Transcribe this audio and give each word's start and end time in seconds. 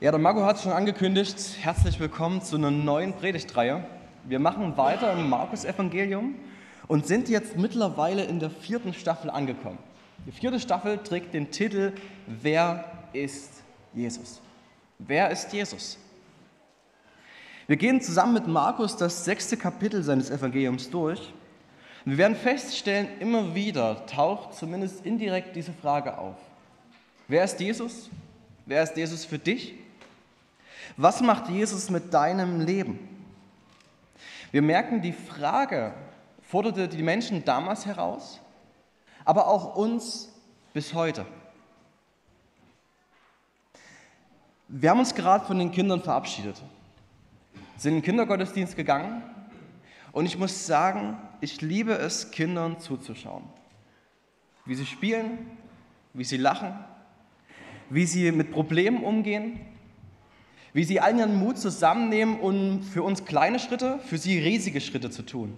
Ja, 0.00 0.10
der 0.10 0.18
Marco 0.18 0.42
hat 0.46 0.56
es 0.56 0.62
schon 0.62 0.72
angekündigt. 0.72 1.36
Herzlich 1.60 2.00
willkommen 2.00 2.40
zu 2.40 2.56
einer 2.56 2.70
neuen 2.70 3.12
Predigtreihe. 3.12 3.84
Wir 4.24 4.38
machen 4.38 4.78
weiter 4.78 5.12
im 5.12 5.28
Markus-Evangelium 5.28 6.36
und 6.88 7.06
sind 7.06 7.28
jetzt 7.28 7.58
mittlerweile 7.58 8.24
in 8.24 8.40
der 8.40 8.48
vierten 8.48 8.94
Staffel 8.94 9.28
angekommen. 9.28 9.76
Die 10.26 10.32
vierte 10.32 10.58
Staffel 10.58 10.96
trägt 10.96 11.34
den 11.34 11.50
Titel 11.50 11.92
Wer 12.26 12.82
ist 13.12 13.62
Jesus? 13.92 14.40
Wer 14.98 15.28
ist 15.28 15.52
Jesus? 15.52 15.98
Wir 17.66 17.76
gehen 17.76 18.00
zusammen 18.00 18.32
mit 18.32 18.46
Markus 18.46 18.96
das 18.96 19.26
sechste 19.26 19.58
Kapitel 19.58 20.02
seines 20.02 20.30
Evangeliums 20.30 20.88
durch. 20.88 21.30
Wir 22.06 22.16
werden 22.16 22.36
feststellen, 22.36 23.06
immer 23.20 23.54
wieder 23.54 24.06
taucht 24.06 24.54
zumindest 24.54 25.04
indirekt 25.04 25.54
diese 25.54 25.74
Frage 25.74 26.16
auf. 26.16 26.36
Wer 27.28 27.44
ist 27.44 27.60
Jesus? 27.60 28.08
Wer 28.64 28.82
ist 28.82 28.96
Jesus 28.96 29.26
für 29.26 29.38
dich? 29.38 29.74
Was 30.96 31.20
macht 31.20 31.48
Jesus 31.48 31.90
mit 31.90 32.12
deinem 32.12 32.60
Leben? 32.60 32.98
Wir 34.50 34.62
merken, 34.62 35.00
die 35.00 35.12
Frage 35.12 35.94
forderte 36.42 36.88
die 36.88 37.02
Menschen 37.02 37.44
damals 37.44 37.86
heraus, 37.86 38.40
aber 39.24 39.46
auch 39.46 39.76
uns 39.76 40.28
bis 40.72 40.94
heute. 40.94 41.24
Wir 44.66 44.90
haben 44.90 45.00
uns 45.00 45.14
gerade 45.14 45.44
von 45.44 45.58
den 45.58 45.70
Kindern 45.70 46.02
verabschiedet, 46.02 46.60
sind 47.76 47.92
in 47.92 47.98
den 47.98 48.04
Kindergottesdienst 48.04 48.76
gegangen 48.76 49.22
und 50.12 50.26
ich 50.26 50.38
muss 50.38 50.66
sagen, 50.66 51.18
ich 51.40 51.60
liebe 51.60 51.92
es, 51.92 52.30
Kindern 52.30 52.78
zuzuschauen. 52.80 53.44
Wie 54.64 54.74
sie 54.74 54.86
spielen, 54.86 55.50
wie 56.12 56.24
sie 56.24 56.36
lachen, 56.36 56.74
wie 57.88 58.06
sie 58.06 58.30
mit 58.32 58.50
Problemen 58.50 59.02
umgehen 59.02 59.60
wie 60.72 60.84
sie 60.84 61.00
all 61.00 61.16
ihren 61.18 61.36
Mut 61.36 61.58
zusammennehmen, 61.58 62.40
um 62.40 62.82
für 62.82 63.02
uns 63.02 63.24
kleine 63.24 63.58
Schritte, 63.58 63.98
für 64.00 64.18
sie 64.18 64.38
riesige 64.38 64.80
Schritte 64.80 65.10
zu 65.10 65.22
tun. 65.22 65.56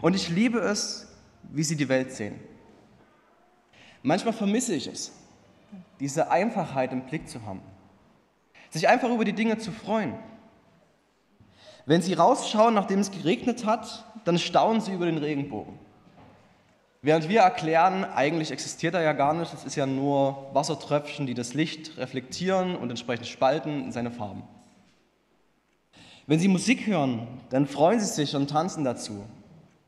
Und 0.00 0.16
ich 0.16 0.28
liebe 0.28 0.58
es, 0.58 1.08
wie 1.50 1.62
sie 1.62 1.76
die 1.76 1.88
Welt 1.88 2.12
sehen. 2.12 2.40
Manchmal 4.02 4.34
vermisse 4.34 4.74
ich 4.74 4.88
es, 4.88 5.12
diese 6.00 6.30
Einfachheit 6.30 6.92
im 6.92 7.06
Blick 7.06 7.28
zu 7.28 7.44
haben, 7.46 7.62
sich 8.70 8.88
einfach 8.88 9.10
über 9.10 9.24
die 9.24 9.32
Dinge 9.32 9.58
zu 9.58 9.70
freuen. 9.70 10.14
Wenn 11.86 12.02
sie 12.02 12.14
rausschauen, 12.14 12.74
nachdem 12.74 13.00
es 13.00 13.10
geregnet 13.10 13.64
hat, 13.64 14.06
dann 14.24 14.38
staunen 14.38 14.80
sie 14.80 14.92
über 14.92 15.06
den 15.06 15.18
Regenbogen. 15.18 15.78
Während 17.04 17.28
wir 17.28 17.40
erklären, 17.40 18.04
eigentlich 18.04 18.52
existiert 18.52 18.94
er 18.94 19.02
ja 19.02 19.12
gar 19.12 19.34
nicht, 19.34 19.52
es 19.52 19.64
ist 19.64 19.74
ja 19.74 19.86
nur 19.86 20.50
Wassertröpfchen, 20.52 21.26
die 21.26 21.34
das 21.34 21.52
Licht 21.52 21.98
reflektieren 21.98 22.76
und 22.76 22.90
entsprechend 22.90 23.26
spalten 23.26 23.82
in 23.86 23.90
seine 23.90 24.12
Farben. 24.12 24.44
Wenn 26.28 26.38
Sie 26.38 26.46
Musik 26.46 26.86
hören, 26.86 27.26
dann 27.50 27.66
freuen 27.66 27.98
Sie 27.98 28.06
sich 28.06 28.36
und 28.36 28.50
tanzen 28.50 28.84
dazu. 28.84 29.24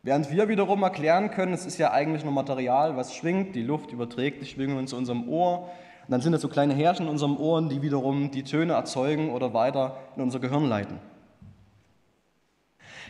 Während 0.03 0.33
wir 0.33 0.48
wiederum 0.48 0.83
erklären 0.83 1.31
können, 1.31 1.55
es 1.55 1.65
ist 1.65 1.79
ja 1.79 1.92
eigentlich 1.92 2.25
nur 2.25 2.33
Material, 2.33 2.97
was 2.97 3.15
schwingt, 3.15 3.55
die 3.55 3.62
Luft 3.62 3.92
überträgt 3.92 4.42
die 4.42 4.47
Schwingungen 4.47 4.89
zu 4.89 4.97
unserem 4.97 5.29
Ohr. 5.29 5.70
Und 6.07 6.11
dann 6.11 6.20
sind 6.20 6.33
das 6.33 6.42
so 6.42 6.48
kleine 6.48 6.75
Härchen 6.75 7.07
in 7.07 7.12
unserem 7.12 7.37
Ohren, 7.37 7.69
die 7.69 7.81
wiederum 7.81 8.33
die 8.33 8.42
Töne 8.42 8.73
erzeugen 8.73 9.31
oder 9.31 9.55
weiter 9.55 9.98
in 10.17 10.23
unser 10.23 10.41
Gehirn 10.41 10.65
leiten. 10.65 10.98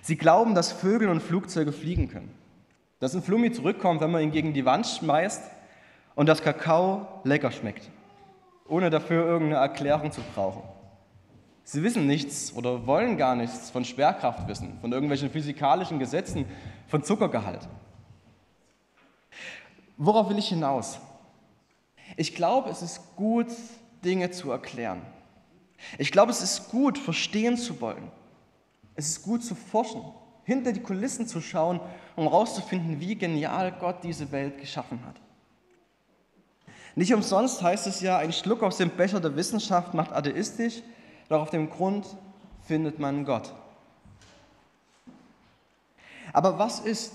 Sie 0.02 0.16
glauben, 0.16 0.54
dass 0.54 0.72
Vögel 0.72 1.08
und 1.08 1.22
Flugzeuge 1.22 1.72
fliegen 1.72 2.10
können 2.10 2.43
dass 3.00 3.14
ein 3.14 3.22
Flummi 3.22 3.52
zurückkommt, 3.52 4.00
wenn 4.00 4.10
man 4.10 4.22
ihn 4.22 4.32
gegen 4.32 4.52
die 4.52 4.64
Wand 4.64 4.86
schmeißt 4.86 5.42
und 6.14 6.28
das 6.28 6.42
Kakao 6.42 7.06
lecker 7.24 7.50
schmeckt, 7.50 7.90
ohne 8.68 8.90
dafür 8.90 9.26
irgendeine 9.26 9.60
Erklärung 9.60 10.12
zu 10.12 10.20
brauchen. 10.34 10.62
Sie 11.64 11.82
wissen 11.82 12.06
nichts 12.06 12.54
oder 12.54 12.86
wollen 12.86 13.16
gar 13.16 13.34
nichts 13.34 13.70
von 13.70 13.84
Schwerkraft 13.84 14.46
wissen, 14.48 14.78
von 14.80 14.92
irgendwelchen 14.92 15.30
physikalischen 15.30 15.98
Gesetzen, 15.98 16.44
von 16.88 17.02
Zuckergehalt. 17.02 17.68
Worauf 19.96 20.28
will 20.28 20.38
ich 20.38 20.48
hinaus? 20.48 20.98
Ich 22.16 22.34
glaube, 22.34 22.68
es 22.68 22.82
ist 22.82 23.16
gut, 23.16 23.46
Dinge 24.04 24.30
zu 24.30 24.50
erklären. 24.50 25.00
Ich 25.98 26.12
glaube, 26.12 26.30
es 26.30 26.42
ist 26.42 26.68
gut, 26.70 26.98
verstehen 26.98 27.56
zu 27.56 27.80
wollen. 27.80 28.10
Es 28.94 29.08
ist 29.08 29.22
gut 29.22 29.42
zu 29.42 29.54
forschen 29.54 30.02
hinter 30.44 30.72
die 30.72 30.80
Kulissen 30.82 31.26
zu 31.26 31.40
schauen, 31.40 31.80
um 32.16 32.24
herauszufinden, 32.24 33.00
wie 33.00 33.16
genial 33.16 33.72
Gott 33.72 34.02
diese 34.02 34.30
Welt 34.30 34.58
geschaffen 34.58 35.00
hat. 35.06 35.16
Nicht 36.96 37.12
umsonst 37.12 37.62
heißt 37.62 37.86
es 37.86 38.00
ja, 38.00 38.18
ein 38.18 38.32
Schluck 38.32 38.62
aus 38.62 38.76
dem 38.76 38.90
Becher 38.90 39.20
der 39.20 39.34
Wissenschaft 39.36 39.94
macht 39.94 40.12
atheistisch, 40.12 40.82
doch 41.28 41.42
auf 41.42 41.50
dem 41.50 41.68
Grund 41.70 42.06
findet 42.62 42.98
man 42.98 43.24
Gott. 43.24 43.52
Aber 46.32 46.58
was 46.58 46.80
ist, 46.80 47.12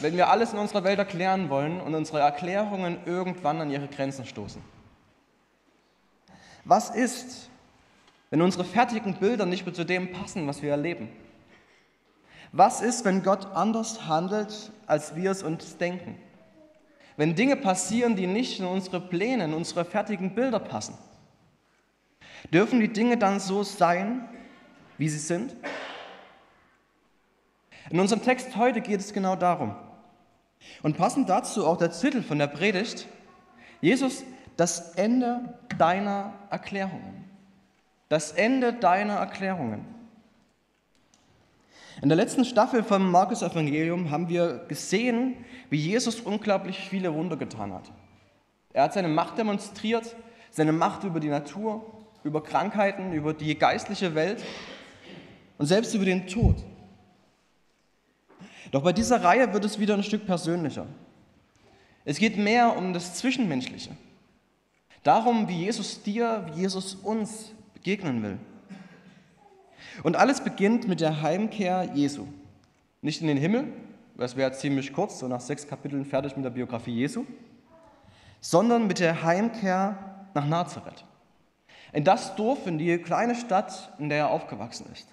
wenn 0.00 0.16
wir 0.16 0.28
alles 0.30 0.52
in 0.52 0.58
unserer 0.58 0.84
Welt 0.84 0.98
erklären 0.98 1.48
wollen 1.50 1.80
und 1.80 1.94
unsere 1.94 2.20
Erklärungen 2.20 2.98
irgendwann 3.04 3.60
an 3.60 3.70
ihre 3.70 3.88
Grenzen 3.88 4.26
stoßen? 4.26 4.62
Was 6.64 6.90
ist, 6.90 7.48
wenn 8.30 8.42
unsere 8.42 8.64
fertigen 8.64 9.14
Bilder 9.14 9.46
nicht 9.46 9.64
mehr 9.64 9.74
zu 9.74 9.84
dem 9.84 10.12
passen, 10.12 10.46
was 10.46 10.60
wir 10.60 10.70
erleben? 10.70 11.08
Was 12.52 12.80
ist, 12.80 13.04
wenn 13.04 13.22
Gott 13.22 13.46
anders 13.54 14.06
handelt, 14.06 14.70
als 14.86 15.14
wir 15.14 15.30
es 15.30 15.42
uns 15.42 15.76
denken? 15.76 16.16
Wenn 17.16 17.34
Dinge 17.34 17.56
passieren, 17.56 18.16
die 18.16 18.26
nicht 18.26 18.60
in 18.60 18.66
unsere 18.66 19.00
Pläne, 19.00 19.44
in 19.44 19.54
unsere 19.54 19.84
fertigen 19.84 20.34
Bilder 20.34 20.60
passen? 20.60 20.96
Dürfen 22.52 22.80
die 22.80 22.92
Dinge 22.92 23.18
dann 23.18 23.40
so 23.40 23.64
sein, 23.64 24.28
wie 24.96 25.08
sie 25.08 25.18
sind? 25.18 25.56
In 27.90 28.00
unserem 28.00 28.22
Text 28.22 28.56
heute 28.56 28.80
geht 28.80 29.00
es 29.00 29.12
genau 29.12 29.34
darum. 29.34 29.74
Und 30.82 30.96
passend 30.96 31.28
dazu 31.28 31.66
auch 31.66 31.76
der 31.76 31.90
Titel 31.90 32.22
von 32.22 32.38
der 32.38 32.46
Predigt, 32.46 33.06
Jesus, 33.80 34.24
das 34.56 34.94
Ende 34.94 35.58
deiner 35.78 36.34
Erklärungen. 36.50 37.24
Das 38.08 38.32
Ende 38.32 38.72
deiner 38.72 39.14
Erklärungen. 39.14 39.97
In 42.00 42.08
der 42.08 42.16
letzten 42.16 42.44
Staffel 42.44 42.84
vom 42.84 43.10
Markus 43.10 43.42
Evangelium 43.42 44.10
haben 44.10 44.28
wir 44.28 44.64
gesehen, 44.68 45.34
wie 45.68 45.78
Jesus 45.78 46.20
unglaublich 46.20 46.78
viele 46.78 47.12
Wunder 47.12 47.36
getan 47.36 47.72
hat. 47.72 47.90
Er 48.72 48.84
hat 48.84 48.92
seine 48.92 49.08
Macht 49.08 49.36
demonstriert, 49.36 50.14
seine 50.50 50.72
Macht 50.72 51.02
über 51.02 51.18
die 51.18 51.28
Natur, 51.28 51.84
über 52.22 52.42
Krankheiten, 52.42 53.12
über 53.12 53.34
die 53.34 53.58
geistliche 53.58 54.14
Welt 54.14 54.44
und 55.58 55.66
selbst 55.66 55.92
über 55.94 56.04
den 56.04 56.28
Tod. 56.28 56.56
Doch 58.70 58.82
bei 58.82 58.92
dieser 58.92 59.24
Reihe 59.24 59.52
wird 59.52 59.64
es 59.64 59.80
wieder 59.80 59.94
ein 59.94 60.04
Stück 60.04 60.24
persönlicher. 60.24 60.86
Es 62.04 62.18
geht 62.18 62.36
mehr 62.36 62.76
um 62.76 62.92
das 62.92 63.14
Zwischenmenschliche. 63.14 63.90
Darum, 65.02 65.48
wie 65.48 65.64
Jesus 65.64 66.02
dir, 66.02 66.46
wie 66.52 66.60
Jesus 66.60 66.94
uns 66.94 67.52
begegnen 67.74 68.22
will. 68.22 68.38
Und 70.02 70.16
alles 70.16 70.42
beginnt 70.42 70.88
mit 70.88 71.00
der 71.00 71.22
Heimkehr 71.22 71.90
Jesu. 71.94 72.26
Nicht 73.02 73.20
in 73.20 73.28
den 73.28 73.36
Himmel, 73.36 73.72
das 74.16 74.36
wäre 74.36 74.52
ziemlich 74.52 74.92
kurz, 74.92 75.20
so 75.20 75.28
nach 75.28 75.40
sechs 75.40 75.66
Kapiteln 75.66 76.04
fertig 76.04 76.36
mit 76.36 76.44
der 76.44 76.50
Biografie 76.50 76.94
Jesu, 76.94 77.24
sondern 78.40 78.86
mit 78.86 78.98
der 78.98 79.22
Heimkehr 79.22 79.96
nach 80.34 80.46
Nazareth. 80.46 81.04
In 81.92 82.04
das 82.04 82.34
Dorf, 82.36 82.66
in 82.66 82.78
die 82.78 82.98
kleine 82.98 83.34
Stadt, 83.34 83.92
in 83.98 84.08
der 84.08 84.18
er 84.18 84.30
aufgewachsen 84.30 84.86
ist. 84.92 85.06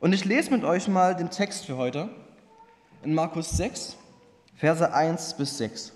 Und 0.00 0.12
ich 0.12 0.24
lese 0.24 0.50
mit 0.50 0.64
euch 0.64 0.88
mal 0.88 1.14
den 1.14 1.30
Text 1.30 1.66
für 1.66 1.76
heute 1.76 2.08
in 3.02 3.14
Markus 3.14 3.50
6, 3.50 3.96
Verse 4.56 4.92
1 4.92 5.34
bis 5.34 5.58
6. 5.58 5.92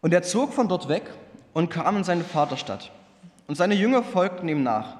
Und 0.00 0.14
er 0.14 0.22
zog 0.22 0.52
von 0.52 0.68
dort 0.68 0.88
weg 0.88 1.10
und 1.52 1.70
kam 1.70 1.96
in 1.96 2.04
seine 2.04 2.24
Vaterstadt. 2.24 2.92
Und 3.48 3.54
seine 3.56 3.74
Jünger 3.74 4.02
folgten 4.02 4.46
ihm 4.46 4.62
nach. 4.62 4.98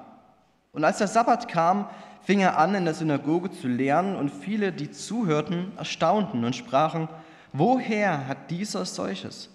Und 0.73 0.83
als 0.83 0.97
der 0.97 1.07
Sabbat 1.07 1.47
kam, 1.47 1.87
fing 2.23 2.41
er 2.41 2.57
an, 2.57 2.75
in 2.75 2.83
der 2.83 2.95
Synagoge 2.95 3.51
zu 3.51 3.67
lehren, 3.67 4.15
und 4.15 4.31
viele, 4.31 4.73
die 4.73 4.91
zuhörten, 4.91 5.71
erstaunten 5.77 6.43
und 6.43 6.55
sprachen, 6.55 7.07
woher 7.53 8.27
hat 8.27 8.51
dieser 8.51 8.85
solches? 8.85 9.49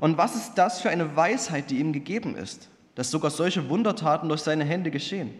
Und 0.00 0.18
was 0.18 0.36
ist 0.36 0.54
das 0.54 0.80
für 0.80 0.90
eine 0.90 1.16
Weisheit, 1.16 1.70
die 1.70 1.78
ihm 1.80 1.92
gegeben 1.92 2.36
ist, 2.36 2.68
dass 2.94 3.10
sogar 3.10 3.30
solche 3.30 3.68
Wundertaten 3.70 4.28
durch 4.28 4.42
seine 4.42 4.64
Hände 4.64 4.90
geschehen? 4.90 5.32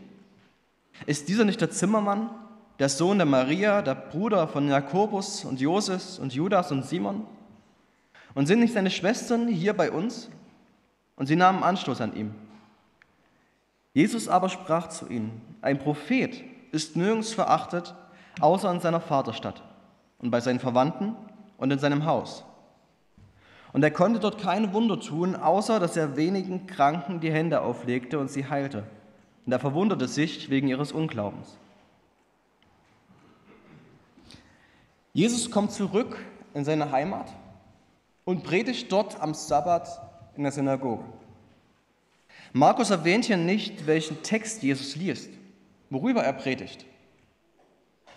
Ist 1.06 1.28
dieser 1.28 1.44
nicht 1.44 1.60
der 1.60 1.70
Zimmermann, 1.70 2.30
der 2.78 2.88
Sohn 2.88 3.18
der 3.18 3.26
Maria, 3.26 3.82
der 3.82 3.94
Bruder 3.94 4.48
von 4.48 4.68
Jakobus 4.68 5.44
und 5.44 5.60
Joses 5.60 6.18
und 6.18 6.32
Judas 6.32 6.72
und 6.72 6.86
Simon? 6.86 7.26
Und 8.34 8.46
sind 8.46 8.60
nicht 8.60 8.72
seine 8.72 8.90
Schwestern 8.90 9.46
hier 9.46 9.74
bei 9.74 9.90
uns? 9.90 10.30
Und 11.16 11.26
sie 11.26 11.36
nahmen 11.36 11.62
Anstoß 11.62 12.00
an 12.00 12.16
ihm. 12.16 12.34
Jesus 13.94 14.28
aber 14.28 14.48
sprach 14.48 14.88
zu 14.88 15.08
ihnen, 15.08 15.40
ein 15.60 15.78
Prophet 15.78 16.42
ist 16.72 16.96
nirgends 16.96 17.32
verachtet, 17.32 17.94
außer 18.40 18.70
in 18.70 18.80
seiner 18.80 19.00
Vaterstadt 19.00 19.62
und 20.18 20.30
bei 20.30 20.40
seinen 20.40 20.60
Verwandten 20.60 21.14
und 21.58 21.70
in 21.70 21.78
seinem 21.78 22.06
Haus. 22.06 22.44
Und 23.72 23.82
er 23.82 23.90
konnte 23.90 24.20
dort 24.20 24.38
kein 24.38 24.72
Wunder 24.72 25.00
tun, 25.00 25.34
außer 25.34 25.80
dass 25.80 25.96
er 25.96 26.16
wenigen 26.16 26.66
Kranken 26.66 27.20
die 27.20 27.32
Hände 27.32 27.62
auflegte 27.62 28.18
und 28.18 28.30
sie 28.30 28.48
heilte. 28.48 28.84
Und 29.46 29.52
er 29.52 29.58
verwunderte 29.58 30.08
sich 30.08 30.50
wegen 30.50 30.68
ihres 30.68 30.92
Unglaubens. 30.92 31.58
Jesus 35.14 35.50
kommt 35.50 35.72
zurück 35.72 36.18
in 36.54 36.64
seine 36.64 36.90
Heimat 36.90 37.26
und 38.24 38.44
predigt 38.44 38.90
dort 38.90 39.20
am 39.20 39.34
Sabbat 39.34 39.88
in 40.36 40.42
der 40.42 40.52
Synagoge. 40.52 41.04
Markus 42.52 42.90
erwähnt 42.90 43.24
hier 43.24 43.36
nicht, 43.36 43.86
welchen 43.86 44.22
Text 44.22 44.62
Jesus 44.62 44.96
liest, 44.96 45.30
worüber 45.90 46.22
er 46.22 46.34
predigt. 46.34 46.84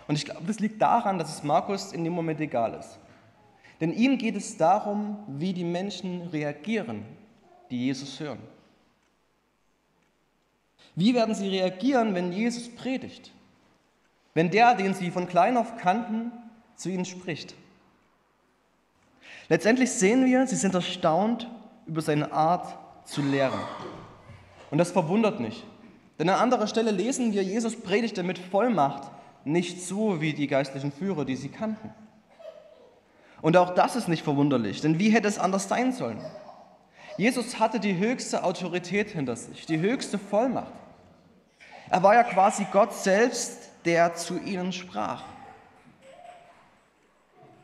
Und 0.06 0.16
ich 0.16 0.24
glaube, 0.24 0.46
das 0.46 0.60
liegt 0.60 0.80
daran, 0.80 1.18
dass 1.18 1.36
es 1.36 1.42
Markus 1.42 1.92
in 1.92 2.04
dem 2.04 2.12
Moment 2.12 2.40
egal 2.40 2.74
ist. 2.74 2.98
Denn 3.80 3.92
ihm 3.92 4.18
geht 4.18 4.36
es 4.36 4.56
darum, 4.56 5.18
wie 5.26 5.52
die 5.52 5.64
Menschen 5.64 6.22
reagieren, 6.28 7.04
die 7.70 7.86
Jesus 7.86 8.20
hören. 8.20 8.38
Wie 10.94 11.14
werden 11.14 11.34
sie 11.34 11.48
reagieren, 11.48 12.14
wenn 12.14 12.32
Jesus 12.32 12.74
predigt? 12.74 13.32
Wenn 14.32 14.50
der, 14.50 14.74
den 14.74 14.94
sie 14.94 15.10
von 15.10 15.28
klein 15.28 15.56
auf 15.56 15.76
kannten, 15.76 16.32
zu 16.74 16.88
ihnen 16.90 17.04
spricht? 17.04 17.54
Letztendlich 19.48 19.90
sehen 19.90 20.24
wir, 20.24 20.46
sie 20.46 20.56
sind 20.56 20.74
erstaunt 20.74 21.50
über 21.86 22.00
seine 22.00 22.32
Art 22.32 22.78
zu 23.06 23.22
lehren. 23.22 23.60
Und 24.70 24.78
das 24.78 24.90
verwundert 24.90 25.40
nicht. 25.40 25.64
Denn 26.18 26.28
an 26.28 26.40
anderer 26.40 26.66
Stelle 26.66 26.90
lesen 26.90 27.32
wir, 27.32 27.42
Jesus 27.42 27.76
predigte 27.76 28.22
mit 28.22 28.38
Vollmacht, 28.38 29.10
nicht 29.44 29.82
so 29.82 30.20
wie 30.20 30.32
die 30.32 30.46
geistlichen 30.46 30.90
Führer, 30.90 31.24
die 31.24 31.36
sie 31.36 31.48
kannten. 31.48 31.92
Und 33.42 33.56
auch 33.56 33.74
das 33.74 33.96
ist 33.96 34.08
nicht 34.08 34.24
verwunderlich, 34.24 34.80
denn 34.80 34.98
wie 34.98 35.10
hätte 35.10 35.28
es 35.28 35.38
anders 35.38 35.68
sein 35.68 35.92
sollen? 35.92 36.18
Jesus 37.18 37.60
hatte 37.60 37.80
die 37.80 37.96
höchste 37.96 38.44
Autorität 38.44 39.10
hinter 39.10 39.36
sich, 39.36 39.66
die 39.66 39.78
höchste 39.78 40.18
Vollmacht. 40.18 40.72
Er 41.88 42.02
war 42.02 42.14
ja 42.14 42.24
quasi 42.24 42.66
Gott 42.72 42.92
selbst, 42.92 43.70
der 43.84 44.14
zu 44.14 44.38
ihnen 44.38 44.72
sprach. 44.72 45.22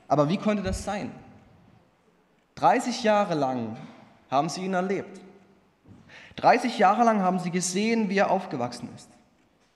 Aber 0.09 0.29
wie 0.29 0.37
konnte 0.37 0.63
das 0.63 0.85
sein? 0.85 1.11
30 2.57 3.03
Jahre 3.03 3.35
lang 3.35 3.77
haben 4.31 4.49
sie 4.49 4.65
ihn 4.65 4.75
erlebt. 4.75 5.21
30 6.37 6.79
Jahre 6.79 7.05
lang 7.05 7.21
haben 7.21 7.39
sie 7.39 7.51
gesehen, 7.51 8.09
wie 8.09 8.19
er 8.19 8.31
aufgewachsen 8.31 8.89
ist. 8.95 9.11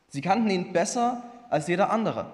Sie 0.08 0.20
kannten 0.20 0.50
ihn 0.50 0.72
besser 0.72 1.22
als 1.50 1.68
jeder 1.68 1.90
andere. 1.90 2.26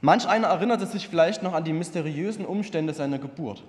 Manch 0.00 0.28
einer 0.28 0.48
erinnerte 0.48 0.86
sich 0.86 1.08
vielleicht 1.08 1.42
noch 1.42 1.54
an 1.54 1.64
die 1.64 1.72
mysteriösen 1.72 2.44
Umstände 2.44 2.92
seiner 2.92 3.18
Geburt. 3.18 3.64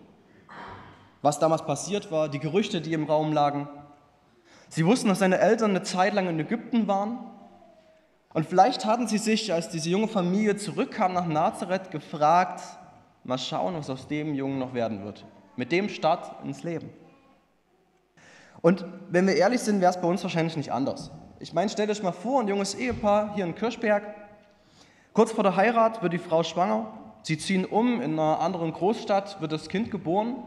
Was 1.22 1.40
damals 1.40 1.66
passiert 1.66 2.12
war, 2.12 2.30
die 2.30 2.40
Gerüchte, 2.40 2.82
die 2.82 2.94
im 2.94 3.06
Raum 3.06 3.34
lagen. 3.34 3.68
Sie 4.70 4.86
wussten, 4.86 5.10
dass 5.10 5.20
seine 5.20 5.40
Eltern 5.40 5.72
eine 5.72 5.84
Zeit 5.84 6.14
lang 6.14 6.28
in 6.28 6.40
Ägypten 6.40 6.88
waren. 6.88 7.20
Und 8.34 8.46
vielleicht 8.46 8.86
hatten 8.86 9.08
sie 9.08 9.18
sich, 9.18 9.52
als 9.54 9.70
diese 9.70 9.90
junge 9.90 10.08
Familie 10.08 10.58
zurückkam 10.58 11.14
nach 11.14 11.26
Nazareth, 11.26 11.92
gefragt, 11.92 12.62
mal 13.24 13.38
schauen, 13.38 13.76
was 13.76 13.90
aus 13.90 14.08
dem 14.08 14.36
Jungen 14.36 14.60
noch 14.60 14.74
werden 14.74 15.04
wird. 15.04 15.26
Mit 15.56 15.72
dem 15.72 15.90
Start 15.90 16.44
ins 16.44 16.64
Leben. 16.64 16.90
Und 18.68 18.84
wenn 19.10 19.26
wir 19.28 19.38
ehrlich 19.38 19.62
sind, 19.62 19.80
wäre 19.80 19.92
es 19.92 20.02
bei 20.02 20.10
uns 20.10 20.22
wahrscheinlich 20.24 20.58
nicht 20.58 20.74
anders. 20.74 21.10
Ich 21.40 21.54
meine, 21.54 21.70
stellt 21.70 21.90
euch 21.90 22.04
mal 22.04 22.12
vor, 22.12 22.42
ein 22.42 22.50
junges 22.50 22.76
Ehepaar 22.76 23.34
hier 23.34 23.46
in 23.46 23.56
Kirchberg, 23.56 24.04
Kurz 25.14 25.32
vor 25.32 25.44
der 25.44 25.56
Heirat 25.56 26.04
wird 26.04 26.12
die 26.12 26.20
Frau 26.20 26.44
schwanger. 26.44 26.94
Sie 27.24 27.38
ziehen 27.40 27.66
um, 27.66 28.02
in 28.02 28.20
einer 28.20 28.40
anderen 28.42 28.74
Großstadt 28.74 29.40
wird 29.40 29.54
das 29.54 29.70
Kind 29.70 29.90
geboren. 29.90 30.44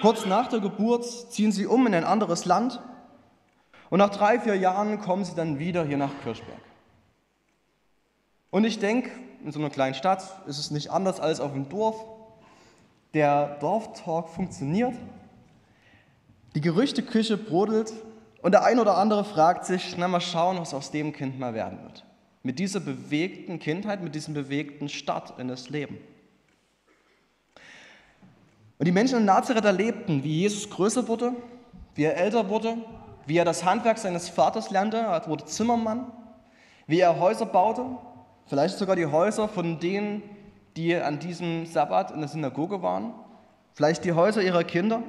Kurz 0.00 0.26
nach 0.26 0.48
der 0.48 0.58
Geburt 0.58 1.06
ziehen 1.32 1.52
sie 1.52 1.64
um 1.64 1.86
in 1.86 1.94
ein 1.94 2.04
anderes 2.04 2.44
Land. 2.44 2.82
Und 3.88 4.00
nach 4.00 4.10
drei, 4.10 4.40
vier 4.40 4.56
Jahren 4.56 5.00
kommen 5.00 5.24
sie 5.24 5.36
dann 5.36 5.60
wieder 5.60 5.84
hier 5.84 5.96
nach 5.96 6.10
Kirchberg. 6.22 6.60
Und 8.50 8.64
ich 8.64 8.80
denke, 8.80 9.10
in 9.44 9.52
so 9.52 9.60
einer 9.60 9.70
kleinen 9.70 9.94
Stadt 9.94 10.22
ist 10.46 10.58
es 10.58 10.72
nicht 10.72 10.90
anders 10.90 11.20
als 11.20 11.38
auf 11.38 11.52
dem 11.52 11.68
Dorf. 11.68 12.04
Der 13.14 13.56
Dorftalk 13.60 14.28
funktioniert. 14.28 14.96
Die 16.54 16.60
Gerüchteküche 16.60 17.36
brodelt 17.36 17.92
und 18.42 18.52
der 18.52 18.64
ein 18.64 18.78
oder 18.78 18.98
andere 18.98 19.24
fragt 19.24 19.64
sich, 19.64 19.96
na 19.96 20.08
mal 20.08 20.20
schauen, 20.20 20.58
was 20.58 20.74
aus 20.74 20.90
dem 20.90 21.12
Kind 21.12 21.38
mal 21.38 21.54
werden 21.54 21.82
wird. 21.82 22.04
Mit 22.42 22.58
dieser 22.58 22.80
bewegten 22.80 23.58
Kindheit, 23.58 24.02
mit 24.02 24.14
diesem 24.14 24.34
bewegten 24.34 24.88
Start 24.88 25.38
in 25.38 25.48
das 25.48 25.70
Leben. 25.70 25.98
Und 28.78 28.86
die 28.86 28.92
Menschen 28.92 29.18
in 29.18 29.24
Nazareth 29.24 29.64
erlebten, 29.64 30.24
wie 30.24 30.40
Jesus 30.40 30.68
größer 30.68 31.06
wurde, 31.06 31.32
wie 31.94 32.02
er 32.02 32.16
älter 32.16 32.48
wurde, 32.48 32.76
wie 33.26 33.38
er 33.38 33.44
das 33.44 33.64
Handwerk 33.64 33.98
seines 33.98 34.28
Vaters 34.28 34.70
lernte, 34.70 34.96
er 34.96 35.26
wurde 35.28 35.44
Zimmermann, 35.44 36.10
wie 36.88 36.98
er 36.98 37.20
Häuser 37.20 37.46
baute, 37.46 37.84
vielleicht 38.46 38.76
sogar 38.76 38.96
die 38.96 39.06
Häuser 39.06 39.48
von 39.48 39.78
denen, 39.78 40.22
die 40.76 40.96
an 40.96 41.18
diesem 41.18 41.66
Sabbat 41.66 42.10
in 42.10 42.20
der 42.20 42.28
Synagoge 42.28 42.82
waren, 42.82 43.14
vielleicht 43.72 44.04
die 44.04 44.12
Häuser 44.12 44.42
ihrer 44.42 44.64
Kinder. 44.64 45.02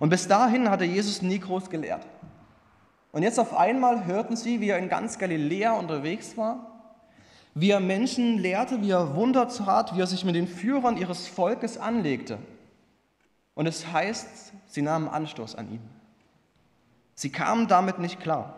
Und 0.00 0.10
bis 0.10 0.26
dahin 0.28 0.70
hatte 0.70 0.84
Jesus 0.84 1.22
nie 1.22 1.38
groß 1.38 1.70
gelehrt. 1.70 2.06
Und 3.12 3.22
jetzt 3.22 3.38
auf 3.38 3.56
einmal 3.56 4.06
hörten 4.06 4.36
sie, 4.36 4.60
wie 4.60 4.70
er 4.70 4.78
in 4.78 4.88
ganz 4.88 5.18
Galiläa 5.18 5.72
unterwegs 5.72 6.36
war, 6.36 6.74
wie 7.54 7.70
er 7.70 7.78
Menschen 7.78 8.38
lehrte, 8.38 8.82
wie 8.82 8.90
er 8.90 9.14
Wunder 9.14 9.48
tat, 9.48 9.94
wie 9.94 10.00
er 10.00 10.08
sich 10.08 10.24
mit 10.24 10.34
den 10.34 10.48
Führern 10.48 10.96
ihres 10.96 11.28
Volkes 11.28 11.78
anlegte. 11.78 12.38
Und 13.54 13.66
es 13.66 13.92
heißt, 13.92 14.52
sie 14.66 14.82
nahmen 14.82 15.08
Anstoß 15.08 15.54
an 15.54 15.70
ihm. 15.70 15.80
Sie 17.14 17.30
kamen 17.30 17.68
damit 17.68 18.00
nicht 18.00 18.18
klar. 18.18 18.54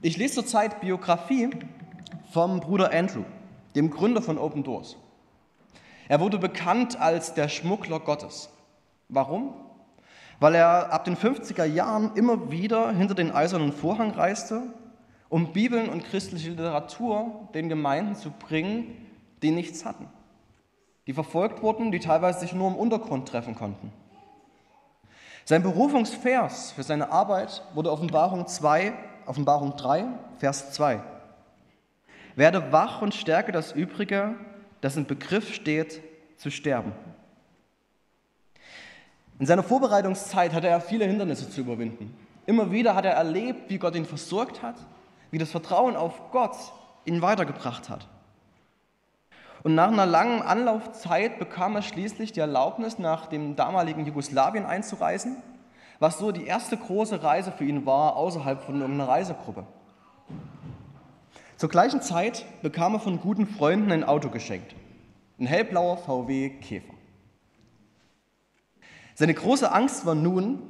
Ich 0.00 0.16
lese 0.16 0.36
zurzeit 0.36 0.80
Biografie 0.80 1.50
vom 2.32 2.60
Bruder 2.60 2.92
Andrew, 2.92 3.24
dem 3.74 3.90
Gründer 3.90 4.22
von 4.22 4.38
Open 4.38 4.62
Doors. 4.64 4.96
Er 6.08 6.20
wurde 6.20 6.38
bekannt 6.38 6.98
als 6.98 7.34
der 7.34 7.50
Schmuggler 7.50 8.00
Gottes. 8.00 8.48
Warum? 9.08 9.54
weil 10.40 10.54
er 10.54 10.92
ab 10.92 11.04
den 11.04 11.16
50er 11.16 11.64
Jahren 11.64 12.12
immer 12.14 12.50
wieder 12.50 12.92
hinter 12.92 13.14
den 13.14 13.32
eisernen 13.32 13.72
Vorhang 13.72 14.12
reiste, 14.12 14.62
um 15.28 15.52
Bibeln 15.52 15.88
und 15.88 16.04
christliche 16.04 16.50
Literatur 16.50 17.48
den 17.54 17.68
Gemeinden 17.68 18.14
zu 18.14 18.30
bringen, 18.30 18.96
die 19.42 19.50
nichts 19.50 19.84
hatten, 19.84 20.08
die 21.06 21.12
verfolgt 21.12 21.62
wurden, 21.62 21.92
die 21.92 22.00
teilweise 22.00 22.40
sich 22.40 22.52
nur 22.52 22.68
im 22.68 22.76
Untergrund 22.76 23.28
treffen 23.28 23.54
konnten. 23.54 23.92
Sein 25.44 25.62
Berufungsvers 25.62 26.72
für 26.72 26.82
seine 26.82 27.10
Arbeit 27.10 27.62
wurde 27.74 27.90
Offenbarung 27.90 28.46
2, 28.46 28.92
Offenbarung 29.26 29.76
3, 29.76 30.04
Vers 30.38 30.72
2. 30.72 31.00
Werde 32.36 32.70
wach 32.70 33.02
und 33.02 33.14
stärke 33.14 33.50
das 33.50 33.72
Übrige, 33.72 34.34
das 34.80 34.96
im 34.96 35.06
Begriff 35.06 35.52
steht, 35.52 36.00
zu 36.36 36.50
sterben. 36.50 36.92
In 39.38 39.46
seiner 39.46 39.62
Vorbereitungszeit 39.62 40.52
hatte 40.52 40.66
er 40.66 40.80
viele 40.80 41.04
Hindernisse 41.04 41.48
zu 41.48 41.60
überwinden. 41.60 42.14
Immer 42.46 42.72
wieder 42.72 42.94
hat 42.94 43.04
er 43.04 43.12
erlebt, 43.12 43.70
wie 43.70 43.78
Gott 43.78 43.94
ihn 43.94 44.04
versorgt 44.04 44.62
hat, 44.62 44.76
wie 45.30 45.38
das 45.38 45.50
Vertrauen 45.50 45.96
auf 45.96 46.30
Gott 46.32 46.56
ihn 47.04 47.22
weitergebracht 47.22 47.88
hat. 47.88 48.08
Und 49.62 49.74
nach 49.74 49.88
einer 49.88 50.06
langen 50.06 50.42
Anlaufzeit 50.42 51.38
bekam 51.38 51.76
er 51.76 51.82
schließlich 51.82 52.32
die 52.32 52.40
Erlaubnis, 52.40 52.98
nach 52.98 53.26
dem 53.26 53.54
damaligen 53.54 54.06
Jugoslawien 54.06 54.66
einzureisen, 54.66 55.36
was 55.98 56.18
so 56.18 56.32
die 56.32 56.46
erste 56.46 56.76
große 56.76 57.22
Reise 57.22 57.52
für 57.52 57.64
ihn 57.64 57.84
war, 57.86 58.16
außerhalb 58.16 58.62
von 58.62 58.82
einer 58.82 59.08
Reisegruppe. 59.08 59.64
Zur 61.56 61.68
gleichen 61.68 62.00
Zeit 62.00 62.44
bekam 62.62 62.94
er 62.94 63.00
von 63.00 63.20
guten 63.20 63.46
Freunden 63.46 63.90
ein 63.90 64.04
Auto 64.04 64.30
geschenkt, 64.30 64.74
ein 65.40 65.46
hellblauer 65.46 65.96
VW 65.98 66.50
Käfer. 66.60 66.94
Seine 69.18 69.34
große 69.34 69.72
Angst 69.72 70.06
war 70.06 70.14
nun, 70.14 70.60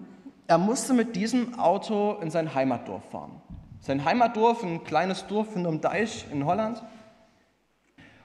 er 0.46 0.56
musste 0.56 0.94
mit 0.94 1.14
diesem 1.16 1.58
Auto 1.58 2.16
in 2.22 2.30
sein 2.30 2.54
Heimatdorf 2.54 3.04
fahren. 3.10 3.42
Sein 3.80 4.06
Heimatdorf, 4.06 4.62
ein 4.62 4.84
kleines 4.84 5.26
Dorf 5.26 5.52
hinterm 5.52 5.82
Deich 5.82 6.24
in 6.32 6.46
Holland. 6.46 6.82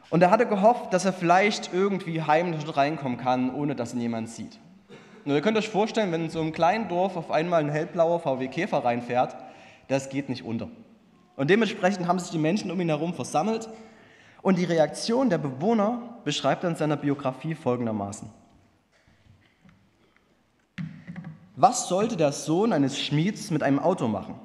Und 0.09 0.23
er 0.23 0.31
hatte 0.31 0.45
gehofft, 0.45 0.93
dass 0.93 1.03
er 1.03 1.11
vielleicht 1.11 1.73
irgendwie 1.73 2.21
heimlich 2.21 2.63
reinkommen 2.77 3.17
kann, 3.17 3.53
ohne 3.53 3.75
dass 3.75 3.93
ihn 3.93 3.99
jemand 3.99 4.29
sieht. 4.29 4.59
Nur 5.25 5.35
ihr 5.35 5.41
könnt 5.41 5.57
euch 5.57 5.67
vorstellen, 5.67 6.13
wenn 6.13 6.23
in 6.23 6.29
so 6.29 6.39
einem 6.39 6.53
kleinen 6.53 6.87
Dorf 6.87 7.17
auf 7.17 7.29
einmal 7.29 7.59
ein 7.59 7.69
hellblauer 7.69 8.21
VW 8.21 8.47
Käfer 8.47 8.85
reinfährt, 8.85 9.35
das 9.89 10.07
geht 10.07 10.29
nicht 10.29 10.45
unter. 10.45 10.69
Und 11.35 11.49
dementsprechend 11.49 12.07
haben 12.07 12.19
sich 12.19 12.31
die 12.31 12.37
Menschen 12.37 12.71
um 12.71 12.79
ihn 12.79 12.87
herum 12.87 13.13
versammelt. 13.13 13.67
Und 14.41 14.57
die 14.57 14.63
Reaktion 14.63 15.29
der 15.29 15.37
Bewohner 15.37 16.21
beschreibt 16.23 16.63
er 16.63 16.69
in 16.69 16.77
seiner 16.77 16.95
Biografie 16.95 17.55
folgendermaßen. 17.55 18.29
Was 21.55 21.87
sollte 21.87 22.17
der 22.17 22.31
Sohn 22.31 22.73
eines 22.73 22.99
Schmieds 22.99 23.51
mit 23.51 23.61
einem 23.61 23.77
Auto 23.77 24.07
machen? 24.07 24.35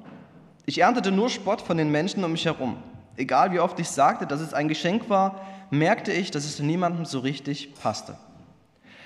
Ich 0.67 0.77
erntete 0.79 1.11
nur 1.11 1.29
Spott 1.29 1.59
von 1.59 1.77
den 1.77 1.89
Menschen 1.89 2.23
um 2.23 2.31
mich 2.31 2.45
herum. 2.45 2.77
Egal 3.17 3.51
wie 3.51 3.59
oft 3.59 3.79
ich 3.79 3.89
sagte, 3.89 4.27
dass 4.27 4.41
es 4.41 4.53
ein 4.53 4.67
Geschenk 4.67 5.09
war, 5.09 5.41
merkte 5.71 6.13
ich, 6.13 6.29
dass 6.29 6.45
es 6.45 6.59
niemandem 6.59 7.05
so 7.05 7.19
richtig 7.19 7.73
passte. 7.73 8.15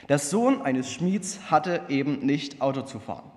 Der 0.10 0.20
Sohn 0.20 0.62
eines 0.62 0.92
Schmieds 0.92 1.50
hatte 1.50 1.82
eben 1.88 2.20
nicht 2.26 2.62
Auto 2.62 2.82
zu 2.82 3.00
fahren. 3.00 3.32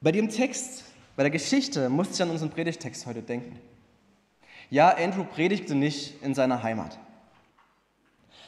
Bei 0.00 0.12
dem 0.12 0.28
Text, 0.28 0.84
bei 1.16 1.24
der 1.24 1.30
Geschichte 1.30 1.88
musste 1.88 2.14
ich 2.14 2.22
an 2.22 2.30
unseren 2.30 2.50
Predigtext 2.50 3.04
heute 3.06 3.22
denken. 3.22 3.58
Ja, 4.70 4.96
Andrew 4.96 5.24
predigte 5.24 5.74
nicht 5.74 6.22
in 6.22 6.34
seiner 6.36 6.62
Heimat. 6.62 6.98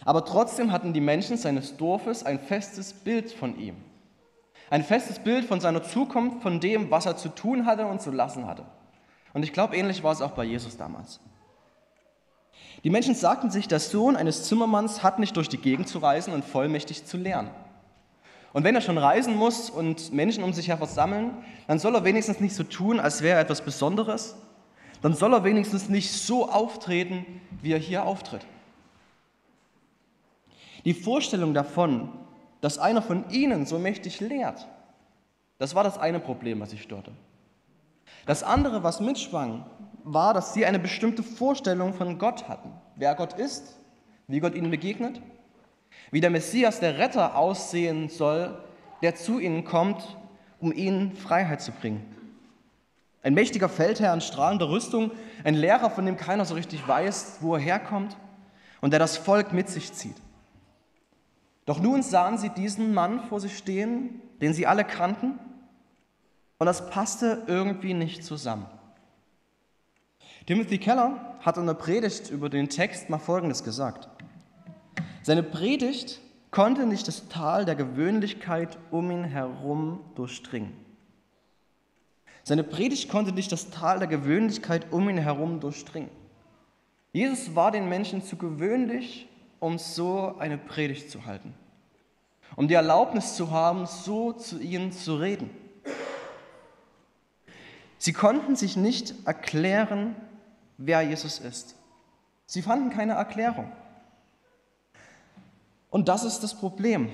Aber 0.05 0.25
trotzdem 0.25 0.73
hatten 0.73 0.93
die 0.93 1.01
Menschen 1.01 1.37
seines 1.37 1.77
Dorfes 1.77 2.25
ein 2.25 2.39
festes 2.39 2.93
Bild 2.93 3.33
von 3.33 3.59
ihm. 3.59 3.77
Ein 4.71 4.85
festes 4.85 5.19
Bild 5.19 5.45
von 5.45 5.61
seiner 5.61 5.83
Zukunft, 5.83 6.43
von 6.43 6.61
dem, 6.61 6.91
was 6.91 7.07
er 7.07 7.17
zu 7.17 7.29
tun 7.29 7.67
hatte 7.67 7.87
und 7.87 8.01
zu 8.01 8.11
lassen 8.11 8.47
hatte. 8.47 8.65
Und 9.35 9.43
ich 9.43 9.53
glaube, 9.53 9.77
ähnlich 9.77 10.03
war 10.03 10.13
es 10.13 10.23
auch 10.23 10.33
bei 10.33 10.45
Jesus 10.45 10.77
damals. 10.77 11.21
Die 12.83 12.91
Menschen 12.91 13.15
sagten 13.15 13.51
sich, 13.51 13.69
der 13.69 13.81
Sohn 13.81 14.17
eines 14.17 14.45
Zimmermanns 14.45 15.03
hat 15.03 15.19
nicht 15.19 15.37
durch 15.37 15.49
die 15.49 15.59
Gegend 15.59 15.89
zu 15.89 15.99
reisen 15.99 16.33
und 16.33 16.45
vollmächtig 16.45 17.05
zu 17.05 17.17
lernen. 17.17 17.51
Und 18.53 18.65
wenn 18.65 18.75
er 18.75 18.81
schon 18.81 18.99
reisen 18.99 19.37
muss 19.37 19.71
und 19.71 20.13
Menschen 20.13 20.43
um 20.43 20.53
sich 20.53 20.69
her 20.69 20.79
versammeln, 20.79 21.33
dann 21.69 21.79
soll 21.79 21.95
er 21.95 22.05
wenigstens 22.05 22.41
nicht 22.41 22.55
so 22.55 22.65
tun, 22.65 22.99
als 22.99 23.23
wäre 23.23 23.37
er 23.37 23.43
etwas 23.43 23.61
Besonderes. 23.61 24.35
Dann 25.03 25.15
soll 25.15 25.35
er 25.35 25.45
wenigstens 25.45 25.89
nicht 25.89 26.11
so 26.11 26.49
auftreten, 26.49 27.25
wie 27.63 27.73
er 27.73 27.79
hier 27.79 28.05
auftritt. 28.05 28.45
Die 30.85 30.95
Vorstellung 30.95 31.55
davon, 31.55 32.09
dass 32.61 32.79
einer 32.79 33.03
von 33.03 33.29
ihnen 33.31 33.67
so 33.67 33.79
mächtig 33.79 34.21
lehrt, 34.21 34.67
das 35.59 35.75
war 35.75 35.85
das 35.85 35.99
eine 35.99 36.21
Problem, 36.21 36.61
was 36.61 36.73
ich 36.73 36.83
störte. 36.83 37.13
Das 38.27 38.43
andere, 38.43 38.83
was 38.83 39.01
mitschwang, 39.01 39.67
war, 40.05 40.33
dass 40.35 40.55
sie 40.55 40.65
eine 40.65 40.79
bestimmte 40.79 41.23
Vorstellung 41.23 41.93
von 41.93 42.19
Gott 42.19 42.49
hatten. 42.49 42.73
Wer 42.97 43.15
Gott 43.15 43.35
ist, 43.35 43.79
wie 44.27 44.41
Gott 44.41 44.55
ihnen 44.55 44.71
begegnet, 44.71 45.21
wie 46.11 46.21
der 46.21 46.31
Messias, 46.31 46.81
der 46.81 46.99
Retter, 46.99 47.37
aussehen 47.37 48.09
soll, 48.09 48.59
der 49.03 49.15
zu 49.15 49.39
ihnen 49.39 49.65
kommt, 49.65 50.17
um 50.61 50.73
ihnen 50.73 51.15
Freiheit 51.15 51.61
zu 51.61 51.73
bringen. 51.73 52.05
Ein 53.23 53.35
mächtiger 53.35 53.69
Feldherr 53.69 54.15
in 54.15 54.21
strahlender 54.21 54.71
Rüstung, 54.71 55.11
ein 55.45 55.55
Lehrer, 55.55 55.91
von 55.91 56.07
dem 56.07 56.17
keiner 56.17 56.45
so 56.47 56.55
richtig 56.55 56.87
weiß, 56.87 57.39
wo 57.41 57.55
er 57.55 57.61
herkommt 57.61 58.17
und 58.81 58.93
der 58.93 58.99
das 59.01 59.19
Volk 59.19 59.53
mit 59.53 59.69
sich 59.69 59.93
zieht. 59.93 60.17
Doch 61.67 61.81
nun 61.81 62.03
sahen 62.03 62.39
sie 62.39 62.51
diesen 62.51 62.95
Mann 62.95 63.21
vor 63.29 63.41
sich 63.41 63.57
stehen, 63.57 64.21
den 64.41 64.55
sie 64.55 64.67
alle 64.67 64.85
kannten, 64.85 65.39
und 66.59 66.67
das 66.67 66.91
passte 66.91 67.45
irgendwie 67.47 67.95
nicht 67.95 68.23
zusammen. 68.23 68.67
Timothy 70.47 70.79
Keller 70.79 71.39
hat 71.41 71.57
in 71.57 71.67
der 71.67 71.75
Predigt 71.75 72.31
über 72.31 72.51
den 72.51 72.69
Text 72.69 73.09
mal 73.09 73.19
Folgendes 73.19 73.65
gesagt. 73.65 74.09
Seine 75.23 75.43
Predigt 75.43 76.21
konnte 76.51 76.85
nicht 76.85 77.09
das 77.09 77.29
Tal 77.29 77.65
der 77.65 77.77
Gewöhnlichkeit 77.77 78.77
um 78.91 79.11
ihn 79.11 79.25
herum 79.25 80.01
durchdringen. 80.17 80.73
Seine 82.43 82.65
Predigt 82.65 83.09
konnte 83.09 83.33
nicht 83.33 83.53
das 83.53 83.71
Tal 83.71 83.99
der 83.99 84.09
Gewöhnlichkeit 84.09 84.93
um 84.93 85.09
ihn 85.09 85.19
herum 85.19 85.61
durchdringen. 85.61 86.11
Jesus 87.13 87.55
war 87.55 87.71
den 87.71 87.89
Menschen 87.89 88.23
zu 88.23 88.37
gewöhnlich 88.37 89.29
um 89.61 89.79
so 89.79 90.37
eine 90.39 90.59
Predigt 90.59 91.11
zu 91.11 91.27
halten, 91.27 91.55
um 92.57 92.67
die 92.67 92.75
Erlaubnis 92.75 93.37
zu 93.37 93.51
haben, 93.51 93.87
so 93.87 94.33
zu 94.33 94.59
ihnen 94.59 94.91
zu 94.91 95.17
reden. 95.17 95.51
Sie 97.99 98.13
konnten 98.15 98.57
sich 98.57 98.77
nicht 98.77 99.15
erklären, 99.27 100.17
wer 100.79 101.03
Jesus 101.03 101.39
ist. 101.39 101.77
Sie 102.47 102.63
fanden 102.63 102.91
keine 102.91 103.13
Erklärung. 103.13 103.71
Und 105.91 106.09
das 106.09 106.25
ist 106.25 106.41
das 106.41 106.55
Problem. 106.55 107.11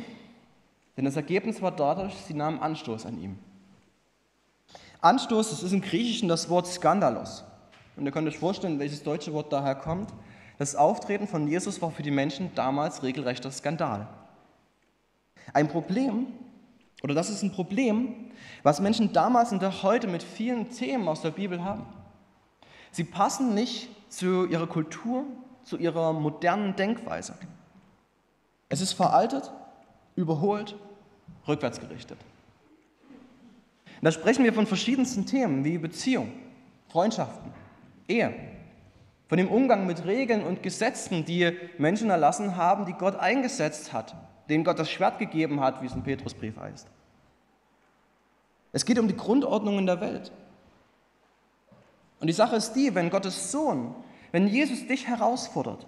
Denn 0.97 1.05
das 1.05 1.17
Ergebnis 1.17 1.61
war 1.61 1.73
dadurch, 1.73 2.15
sie 2.15 2.35
nahmen 2.35 2.61
Anstoß 2.61 3.05
an 3.05 3.21
ihm. 3.21 3.39
Anstoß, 5.01 5.51
das 5.51 5.63
ist 5.63 5.73
im 5.73 5.83
Griechischen 5.83 6.29
das 6.29 6.49
Wort 6.49 6.67
Skandalos. 6.67 7.45
Und 7.97 8.07
ihr 8.07 8.13
könnt 8.13 8.29
euch 8.29 8.39
vorstellen, 8.39 8.79
welches 8.79 9.03
deutsche 9.03 9.33
Wort 9.33 9.53
daher 9.53 9.75
kommt. 9.75 10.11
Das 10.59 10.75
Auftreten 10.75 11.29
von 11.29 11.49
Jesus 11.49 11.83
war 11.83 11.91
für 11.91 12.03
die 12.03 12.11
Menschen 12.11 12.51
damals 12.55 13.03
regelrechter 13.03 13.51
Skandal. 13.51 14.09
Ein 15.53 15.69
Problem, 15.69 16.27
oder 17.03 17.15
das 17.15 17.31
ist 17.31 17.43
ein 17.43 17.53
Problem, 17.53 18.31
was 18.63 18.81
Menschen 18.81 19.13
damals 19.13 19.53
und 19.53 19.63
auch 19.63 19.83
heute 19.83 20.09
mit 20.09 20.23
vielen 20.23 20.71
Themen 20.71 21.09
aus 21.09 21.23
der 21.23 21.31
Bibel 21.31 21.63
haben. 21.63 21.87
Sie 22.91 23.05
passen 23.05 23.55
nicht 23.55 23.91
zu 24.09 24.47
ihrer 24.47 24.67
Kultur, 24.67 25.25
zu 25.65 25.77
ihrer 25.77 26.13
modernen 26.13 26.75
Denkweise. 26.75 27.35
Es 28.69 28.81
ist 28.81 28.95
veraltet, 28.95 29.53
überholt, 30.15 30.75
rückwärtsgerichtet. 31.47 32.19
Da 34.03 34.13
sprechen 34.13 34.45
wir 34.45 34.53
von 34.53 34.67
verschiedensten 34.67 35.27
Themen 35.27 35.65
wie 35.65 35.79
Beziehung, 35.79 36.33
Freundschaften, 36.89 37.53
Ehe, 38.09 38.33
von 39.29 39.39
dem 39.39 39.49
Umgang 39.49 39.87
mit 39.87 40.05
Regeln 40.05 40.45
und 40.45 40.63
Gesetzen, 40.63 41.25
die 41.25 41.53
Menschen 41.79 42.11
erlassen 42.11 42.57
haben, 42.57 42.87
die 42.87 42.93
Gott 42.93 43.17
eingesetzt 43.17 43.93
hat, 43.93 44.15
denen 44.49 44.65
Gott 44.65 44.79
das 44.79 44.91
Schwert 44.91 45.19
gegeben 45.19 45.61
hat, 45.61 45.83
wie 45.83 45.87
es 45.87 45.95
im 45.95 46.03
Petrusbrief 46.03 46.57
heißt. 46.57 46.87
Es 48.73 48.85
geht 48.85 48.99
um 48.99 49.09
die 49.09 49.17
Grundordnungen 49.17 49.87
der 49.87 50.01
Welt. 50.01 50.33
Und 52.21 52.29
die 52.29 52.33
Sache 52.33 52.57
ist 52.57 52.73
die, 52.75 52.95
wenn 52.95 53.11
Gottes 53.11 53.51
Sohn, 53.51 53.95
wenn 54.33 54.47
Jesus 54.47 54.87
dich 54.87 55.07
herausfordert, 55.09 55.87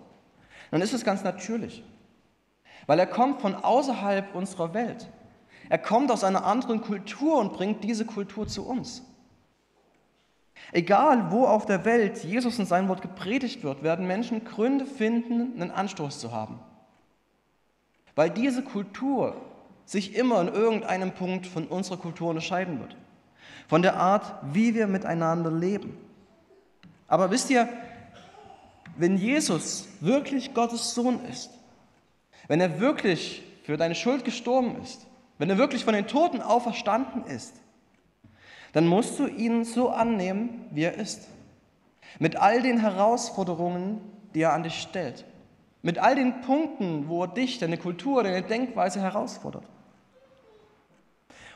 dann 0.71 0.83
ist 0.83 0.93
es 0.93 1.05
ganz 1.05 1.23
natürlich, 1.23 1.85
weil 2.87 2.99
er 2.99 3.07
kommt 3.07 3.41
von 3.41 3.55
außerhalb 3.55 4.35
unserer 4.35 4.75
Welt. 4.75 5.09
Er 5.69 5.79
kommt 5.79 6.11
aus 6.11 6.25
einer 6.25 6.45
anderen 6.45 6.81
Kultur 6.81 7.39
und 7.39 7.53
bringt 7.53 7.85
diese 7.85 8.05
Kultur 8.05 8.49
zu 8.49 8.67
uns. 8.67 9.03
Egal, 10.73 11.31
wo 11.31 11.47
auf 11.47 11.67
der 11.67 11.85
Welt 11.85 12.25
Jesus 12.25 12.59
und 12.59 12.67
sein 12.67 12.89
Wort 12.89 13.03
gepredigt 13.03 13.63
wird, 13.63 13.83
werden 13.83 14.07
Menschen 14.07 14.45
Gründe 14.45 14.87
finden, 14.87 15.61
einen 15.61 15.71
Anstoß 15.71 16.19
zu 16.19 16.33
haben. 16.33 16.61
Weil 18.15 18.31
diese 18.31 18.63
Kultur 18.63 19.37
sich 19.85 20.15
immer 20.15 20.41
in 20.43 20.49
irgendeinem 20.49 21.13
Punkt 21.13 21.47
von 21.47 21.67
unserer 21.67 21.97
Kultur 21.97 22.29
unterscheiden 22.29 22.81
wird. 22.81 22.97
Von 23.69 23.83
der 23.83 23.97
Art, 23.97 24.35
wie 24.53 24.75
wir 24.75 24.87
miteinander 24.87 25.51
leben. 25.51 25.97
Aber 27.07 27.31
wisst 27.31 27.49
ihr, 27.49 27.69
wenn 28.97 29.17
Jesus 29.17 29.89
wirklich 30.01 30.53
Gottes 30.53 30.95
Sohn 30.95 31.25
ist, 31.25 31.51
wenn 32.49 32.61
er 32.61 32.81
wirklich 32.81 33.43
für 33.65 33.77
deine 33.77 33.95
Schuld 33.95 34.25
gestorben 34.25 34.77
ist, 34.83 35.07
wenn 35.39 35.49
er 35.49 35.57
wirklich 35.57 35.85
von 35.85 35.95
den 35.95 36.07
Toten 36.07 36.43
auferstanden 36.43 37.25
ist, 37.25 37.55
dann 38.73 38.87
musst 38.87 39.19
du 39.19 39.27
ihn 39.27 39.65
so 39.65 39.91
annehmen, 39.91 40.67
wie 40.71 40.83
er 40.83 40.95
ist. 40.95 41.29
Mit 42.19 42.37
all 42.37 42.63
den 42.63 42.79
Herausforderungen, 42.81 44.01
die 44.35 44.43
er 44.43 44.53
an 44.53 44.63
dich 44.63 44.81
stellt. 44.81 45.25
Mit 45.83 45.99
all 45.99 46.17
den 46.17 46.41
Punkten, 46.41 47.09
wo 47.09 47.23
er 47.23 47.29
dich, 47.29 47.59
deine 47.59 47.79
Kultur, 47.79 48.23
deine 48.23 48.43
Denkweise 48.43 49.01
herausfordert. 49.01 49.65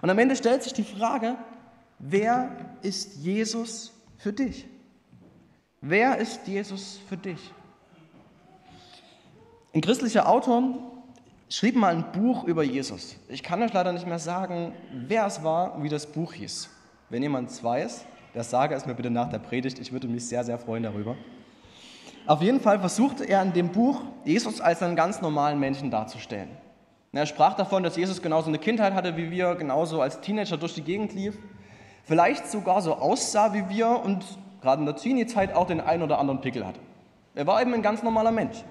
Und 0.01 0.11
am 0.11 0.19
Ende 0.19 0.37
stellt 0.37 0.63
sich 0.63 0.73
die 0.73 0.85
Frage, 0.85 1.37
wer 1.99 2.51
ist 2.83 3.17
Jesus 3.17 3.93
für 4.19 4.33
dich? 4.33 4.67
Wer 5.81 6.19
ist 6.19 6.47
Jesus 6.47 7.01
für 7.09 7.17
dich? 7.17 7.53
Ein 9.75 9.81
christlicher 9.81 10.29
Autor 10.29 10.79
schrieb 11.49 11.77
mal 11.77 11.95
ein 11.95 12.13
Buch 12.13 12.45
über 12.45 12.63
Jesus. 12.63 13.17
Ich 13.29 13.43
kann 13.43 13.63
euch 13.63 13.73
leider 13.73 13.93
nicht 13.93 14.07
mehr 14.07 14.19
sagen, 14.19 14.73
wer 14.93 15.27
es 15.27 15.43
war, 15.43 15.83
wie 15.83 15.89
das 15.89 16.07
Buch 16.07 16.33
hieß. 16.33 16.69
Wenn 17.13 17.23
jemand 17.23 17.51
es 17.51 17.63
weiß, 17.63 18.07
der 18.35 18.43
sage 18.43 18.75
es 18.75 18.87
mir 18.87 18.95
bitte 18.95 19.11
nach 19.11 19.29
der 19.29 19.39
Predigt. 19.39 19.79
Ich 19.79 19.93
würde 19.93 20.09
mich 20.09 20.27
sehr, 20.27 20.45
sehr 20.45 20.59
freuen 20.59 20.83
darüber. 20.83 21.15
Auf 22.27 22.41
jeden 22.41 22.59
Fall 22.59 22.81
versuchte 22.81 23.25
er 23.25 23.43
in 23.43 23.53
dem 23.53 23.69
Buch, 23.69 24.01
Jesus 24.25 24.63
als 24.63 24.83
einen 24.83 24.97
ganz 24.97 25.21
normalen 25.21 25.61
Menschen 25.61 25.91
darzustellen. 25.91 26.49
Er 27.13 27.27
sprach 27.27 27.53
davon, 27.53 27.83
dass 27.83 27.97
Jesus 27.99 28.23
genauso 28.23 28.49
eine 28.49 28.59
Kindheit 28.59 28.95
hatte 28.95 29.15
wie 29.19 29.31
wir, 29.31 29.57
genauso 29.57 30.01
als 30.01 30.23
Teenager 30.23 30.57
durch 30.57 30.73
die 30.73 30.81
Gegend 30.81 31.13
lief, 31.13 31.37
vielleicht 32.05 32.47
sogar 32.51 32.81
so 32.81 32.95
aussah 32.95 33.53
wie 33.53 33.69
wir 33.69 33.89
und 34.03 34.25
gerade 34.63 34.81
in 34.81 34.87
der 34.87 34.97
Teenie-Zeit 34.97 35.55
auch 35.55 35.67
den 35.67 35.83
einen 35.83 36.03
oder 36.03 36.19
anderen 36.19 36.41
Pickel 36.41 36.67
hatte. 36.67 36.81
Er 37.35 37.47
war 37.47 37.61
eben 37.61 37.75
ein 37.75 37.83
ganz 37.83 38.03
normaler 38.03 38.33
Mensch. 38.33 38.65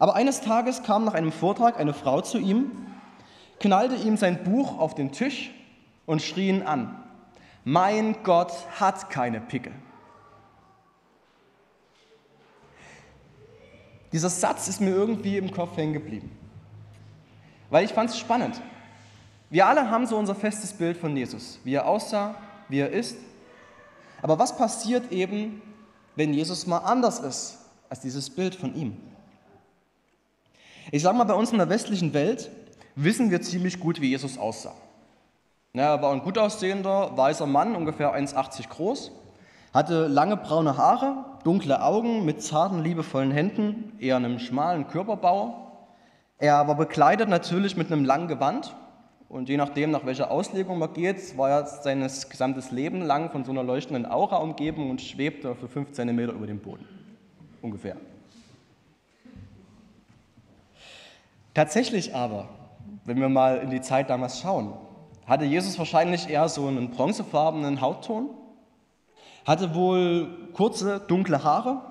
Aber 0.00 0.16
eines 0.16 0.40
Tages 0.40 0.82
kam 0.82 1.04
nach 1.04 1.14
einem 1.14 1.30
Vortrag 1.30 1.78
eine 1.78 1.94
Frau 1.94 2.22
zu 2.22 2.38
ihm, 2.38 2.72
knallte 3.60 3.94
ihm 3.94 4.16
sein 4.16 4.42
Buch 4.42 4.80
auf 4.80 4.96
den 4.96 5.12
Tisch 5.12 5.52
und 6.06 6.22
schrie 6.22 6.48
ihn 6.48 6.62
an. 6.62 7.02
Mein 7.64 8.22
Gott 8.22 8.52
hat 8.80 9.10
keine 9.10 9.40
Pickel. 9.40 9.72
Dieser 14.12 14.28
Satz 14.28 14.68
ist 14.68 14.80
mir 14.80 14.90
irgendwie 14.90 15.38
im 15.38 15.50
Kopf 15.50 15.76
hängen 15.76 15.94
geblieben. 15.94 16.36
Weil 17.70 17.84
ich 17.84 17.92
fand 17.92 18.10
es 18.10 18.18
spannend. 18.18 18.60
Wir 19.48 19.66
alle 19.66 19.90
haben 19.90 20.06
so 20.06 20.16
unser 20.16 20.34
festes 20.34 20.72
Bild 20.72 20.96
von 20.96 21.16
Jesus, 21.16 21.58
wie 21.64 21.74
er 21.74 21.86
aussah, 21.86 22.34
wie 22.68 22.80
er 22.80 22.90
ist. 22.90 23.16
Aber 24.20 24.38
was 24.38 24.56
passiert 24.56 25.10
eben, 25.12 25.62
wenn 26.16 26.34
Jesus 26.34 26.66
mal 26.66 26.78
anders 26.78 27.20
ist 27.20 27.58
als 27.88 28.00
dieses 28.00 28.30
Bild 28.30 28.54
von 28.54 28.74
ihm. 28.74 28.96
Ich 30.90 31.02
sage 31.02 31.16
mal, 31.16 31.24
bei 31.24 31.34
uns 31.34 31.52
in 31.52 31.58
der 31.58 31.68
westlichen 31.68 32.12
Welt 32.12 32.50
wissen 32.94 33.30
wir 33.30 33.40
ziemlich 33.40 33.80
gut, 33.80 34.00
wie 34.00 34.08
Jesus 34.08 34.36
aussah. 34.36 34.74
Er 35.74 36.02
war 36.02 36.12
ein 36.12 36.22
gut 36.22 36.36
aussehender, 36.36 37.16
weißer 37.16 37.46
Mann, 37.46 37.74
ungefähr 37.74 38.14
1,80 38.14 38.68
groß, 38.68 39.12
hatte 39.72 40.06
lange 40.06 40.36
braune 40.36 40.76
Haare, 40.76 41.24
dunkle 41.44 41.82
Augen 41.82 42.24
mit 42.24 42.42
zarten, 42.42 42.82
liebevollen 42.82 43.30
Händen, 43.30 43.92
eher 43.98 44.16
einem 44.16 44.38
schmalen 44.38 44.86
Körperbau. 44.86 45.72
Er 46.38 46.68
war 46.68 46.76
bekleidet 46.76 47.28
natürlich 47.28 47.76
mit 47.76 47.90
einem 47.90 48.04
langen 48.04 48.28
Gewand 48.28 48.74
und 49.30 49.48
je 49.48 49.56
nachdem, 49.56 49.90
nach 49.90 50.04
welcher 50.04 50.30
Auslegung 50.30 50.78
man 50.78 50.92
geht, 50.92 51.38
war 51.38 51.48
er 51.48 51.66
sein 51.66 52.00
gesamtes 52.00 52.70
Leben 52.70 53.00
lang 53.00 53.30
von 53.30 53.44
so 53.44 53.50
einer 53.50 53.62
leuchtenden 53.62 54.04
Aura 54.04 54.36
umgeben 54.36 54.90
und 54.90 55.00
schwebte 55.00 55.54
für 55.54 55.68
5 55.68 55.92
cm 55.92 56.18
über 56.18 56.46
dem 56.46 56.58
Boden. 56.58 56.86
Ungefähr. 57.62 57.96
Tatsächlich 61.54 62.14
aber, 62.14 62.48
wenn 63.06 63.18
wir 63.20 63.30
mal 63.30 63.58
in 63.58 63.70
die 63.70 63.80
Zeit 63.80 64.10
damals 64.10 64.40
schauen, 64.40 64.74
hatte 65.26 65.44
Jesus 65.44 65.78
wahrscheinlich 65.78 66.28
eher 66.28 66.48
so 66.48 66.66
einen 66.66 66.90
bronzefarbenen 66.90 67.80
Hautton, 67.80 68.30
hatte 69.44 69.74
wohl 69.74 70.48
kurze, 70.52 71.00
dunkle 71.00 71.42
Haare, 71.42 71.82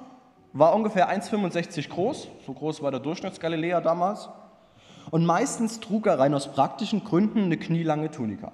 war 0.53 0.75
ungefähr 0.75 1.09
1,65 1.09 1.89
groß, 1.89 2.27
so 2.45 2.53
groß 2.53 2.81
war 2.81 2.91
der 2.91 2.99
Durchschnittsgaliläer 2.99 3.81
damals, 3.81 4.29
und 5.09 5.25
meistens 5.25 5.79
trug 5.79 6.07
er 6.07 6.19
rein 6.19 6.33
aus 6.33 6.51
praktischen 6.51 7.03
Gründen 7.03 7.43
eine 7.43 7.57
knielange 7.57 8.11
Tunika. 8.11 8.51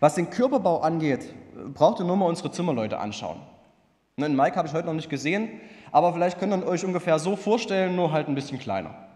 Was 0.00 0.14
den 0.14 0.30
Körperbau 0.30 0.80
angeht, 0.80 1.34
braucht 1.74 2.00
ihr 2.00 2.04
nur 2.04 2.16
mal 2.16 2.26
unsere 2.26 2.50
Zimmerleute 2.50 2.98
anschauen. 2.98 3.40
Den 4.16 4.36
Mike 4.36 4.56
habe 4.56 4.66
ich 4.66 4.74
heute 4.74 4.86
noch 4.86 4.94
nicht 4.94 5.10
gesehen, 5.10 5.60
aber 5.92 6.12
vielleicht 6.12 6.38
könnt 6.38 6.52
ihr 6.52 6.66
euch 6.66 6.84
ungefähr 6.84 7.18
so 7.18 7.36
vorstellen, 7.36 7.96
nur 7.96 8.12
halt 8.12 8.28
ein 8.28 8.34
bisschen 8.34 8.58
kleiner. 8.58 9.07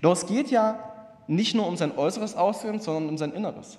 Doch 0.00 0.12
es 0.12 0.26
geht 0.26 0.50
ja 0.50 0.78
nicht 1.26 1.54
nur 1.54 1.66
um 1.66 1.76
sein 1.76 1.96
äußeres 1.96 2.36
Aussehen, 2.36 2.80
sondern 2.80 3.08
um 3.08 3.18
sein 3.18 3.32
Inneres. 3.32 3.78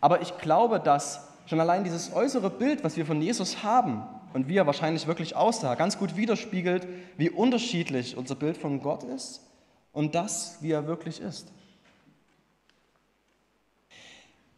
Aber 0.00 0.22
ich 0.22 0.38
glaube, 0.38 0.80
dass 0.80 1.28
schon 1.46 1.60
allein 1.60 1.84
dieses 1.84 2.14
äußere 2.14 2.50
Bild, 2.50 2.84
was 2.84 2.96
wir 2.96 3.04
von 3.04 3.20
Jesus 3.20 3.62
haben, 3.62 4.02
und 4.32 4.48
wie 4.48 4.56
er 4.56 4.66
wahrscheinlich 4.66 5.06
wirklich 5.06 5.36
aussah, 5.36 5.74
ganz 5.74 5.98
gut 5.98 6.16
widerspiegelt, 6.16 6.86
wie 7.16 7.30
unterschiedlich 7.30 8.16
unser 8.16 8.34
Bild 8.34 8.56
von 8.56 8.80
Gott 8.80 9.02
ist 9.04 9.40
und 9.92 10.14
das, 10.14 10.58
wie 10.60 10.70
er 10.70 10.86
wirklich 10.86 11.20
ist. 11.20 11.48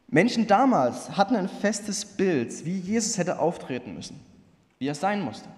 Menschen 0.07 0.47
damals 0.47 1.17
hatten 1.17 1.35
ein 1.35 1.49
festes 1.49 2.05
Bild, 2.05 2.65
wie 2.65 2.79
Jesus 2.79 3.19
hätte 3.19 3.41
auftreten 3.41 3.95
müssen, 3.95 4.21
wie 4.79 4.87
er 4.87 4.95
sein 4.95 5.23
musste. 5.23 5.49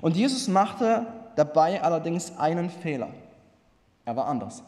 Und 0.00 0.16
Jesus 0.16 0.48
machte 0.48 1.06
dabei 1.36 1.82
allerdings 1.82 2.38
einen 2.38 2.70
Fehler. 2.70 3.10
Er 4.04 4.16
war 4.16 4.26
anders. 4.26 4.62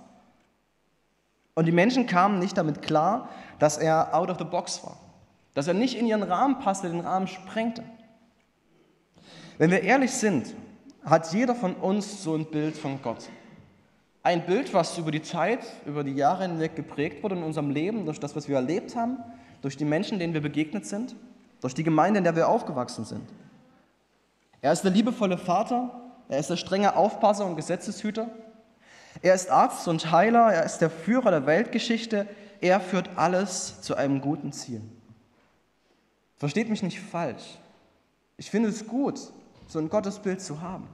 Und 1.55 1.67
die 1.67 1.73
Menschen 1.73 2.07
kamen 2.07 2.39
nicht 2.39 2.57
damit 2.57 2.83
klar, 2.83 3.29
dass 3.59 3.79
er 3.79 4.15
out 4.15 4.31
of 4.31 4.39
the 4.39 4.45
box 4.45 4.85
war, 4.85 4.97
dass 5.55 5.69
er 5.69 5.75
nicht 5.75 5.97
in 5.97 6.07
ihren 6.07 6.23
Rahmen 6.23 6.59
passte, 6.59 6.89
den 6.89 7.01
Rahmen 7.01 7.27
sprengte. 7.27 7.85
Wenn 9.59 9.71
wir 9.71 9.83
ehrlich 9.83 10.11
sind, 10.11 10.55
hat 11.05 11.33
jeder 11.33 11.55
von 11.55 11.75
uns 11.75 12.23
so 12.23 12.35
ein 12.35 12.47
Bild 12.47 12.77
von 12.77 13.01
Gott. 13.03 13.29
Ein 14.23 14.47
Bild, 14.47 14.73
was 14.73 14.97
über 14.99 15.11
die 15.11 15.23
Zeit, 15.23 15.61
über 15.85 16.03
die 16.03 16.15
Jahre 16.15 16.45
hinweg 16.45 16.75
geprägt 16.75 17.23
wurde 17.23 17.37
in 17.37 17.43
unserem 17.43 17.71
Leben, 17.71 18.07
durch 18.07 18.19
das, 18.19 18.35
was 18.35 18.49
wir 18.49 18.57
erlebt 18.57 18.97
haben, 18.97 19.19
durch 19.61 19.77
die 19.77 19.85
Menschen, 19.85 20.19
denen 20.19 20.35
wir 20.35 20.41
begegnet 20.41 20.87
sind, 20.87 21.15
durch 21.61 21.75
die 21.75 21.85
Gemeinde, 21.85 22.19
in 22.19 22.25
der 22.25 22.35
wir 22.35 22.49
aufgewachsen 22.49 23.05
sind. 23.05 23.23
Er 24.61 24.73
ist 24.73 24.83
der 24.83 24.91
liebevolle 24.91 25.37
Vater, 25.37 25.91
er 26.29 26.39
ist 26.39 26.49
der 26.49 26.57
strenge 26.57 26.97
Aufpasser 26.97 27.45
und 27.45 27.55
Gesetzeshüter, 27.57 28.29
er 29.25 29.35
ist 29.35 29.51
Arzt 29.51 29.89
und 29.89 30.13
Heiler, 30.13 30.53
er 30.53 30.65
ist 30.65 30.79
der 30.79 30.91
Führer 30.91 31.31
der 31.31 31.47
Weltgeschichte, 31.47 32.29
er 32.61 32.79
führt 32.79 33.09
alles 33.17 33.81
zu 33.81 33.95
einem 33.95 34.21
guten 34.21 34.53
Ziel. 34.53 34.83
Versteht 36.37 36.69
mich 36.69 36.83
nicht 36.83 37.01
falsch. 37.01 37.59
Ich 38.37 38.51
finde 38.51 38.69
es 38.69 38.87
gut, 38.87 39.19
so 39.67 39.79
ein 39.79 39.89
Gottesbild 39.89 40.43
zu 40.43 40.61
haben. 40.61 40.87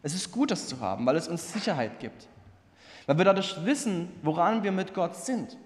Es 0.00 0.14
ist 0.14 0.30
gut, 0.30 0.52
das 0.52 0.68
zu 0.68 0.78
haben, 0.78 1.04
weil 1.06 1.16
es 1.16 1.26
uns 1.26 1.52
Sicherheit 1.52 1.98
gibt. 1.98 2.28
Weil 3.06 3.18
wir 3.18 3.24
dadurch 3.24 3.64
wissen, 3.64 4.12
woran 4.22 4.62
wir 4.62 4.70
mit 4.70 4.94
Gott 4.94 5.16
sind. 5.16 5.58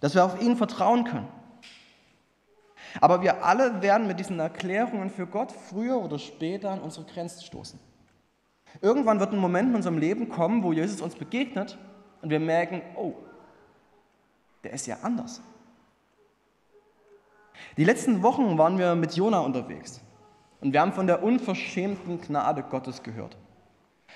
Dass 0.00 0.14
wir 0.14 0.26
auf 0.26 0.42
ihn 0.42 0.58
vertrauen 0.58 1.04
können. 1.04 1.28
Aber 3.00 3.22
wir 3.22 3.42
alle 3.46 3.80
werden 3.80 4.06
mit 4.06 4.20
diesen 4.20 4.38
Erklärungen 4.40 5.08
für 5.08 5.26
Gott 5.26 5.52
früher 5.52 5.96
oder 5.96 6.18
später 6.18 6.68
an 6.68 6.80
unsere 6.80 7.06
Grenzen 7.06 7.40
stoßen. 7.40 7.80
Irgendwann 8.80 9.20
wird 9.20 9.32
ein 9.32 9.38
Moment 9.38 9.70
in 9.70 9.76
unserem 9.76 9.98
Leben 9.98 10.28
kommen, 10.28 10.62
wo 10.62 10.72
Jesus 10.72 11.00
uns 11.00 11.14
begegnet 11.14 11.78
und 12.22 12.30
wir 12.30 12.40
merken, 12.40 12.82
oh, 12.96 13.14
der 14.64 14.72
ist 14.72 14.86
ja 14.86 14.98
anders. 15.02 15.42
Die 17.76 17.84
letzten 17.84 18.22
Wochen 18.22 18.58
waren 18.58 18.78
wir 18.78 18.94
mit 18.94 19.14
Jona 19.14 19.40
unterwegs. 19.40 20.00
Und 20.60 20.72
wir 20.72 20.80
haben 20.80 20.92
von 20.92 21.06
der 21.06 21.22
unverschämten 21.22 22.20
Gnade 22.20 22.62
Gottes 22.62 23.02
gehört. 23.02 23.36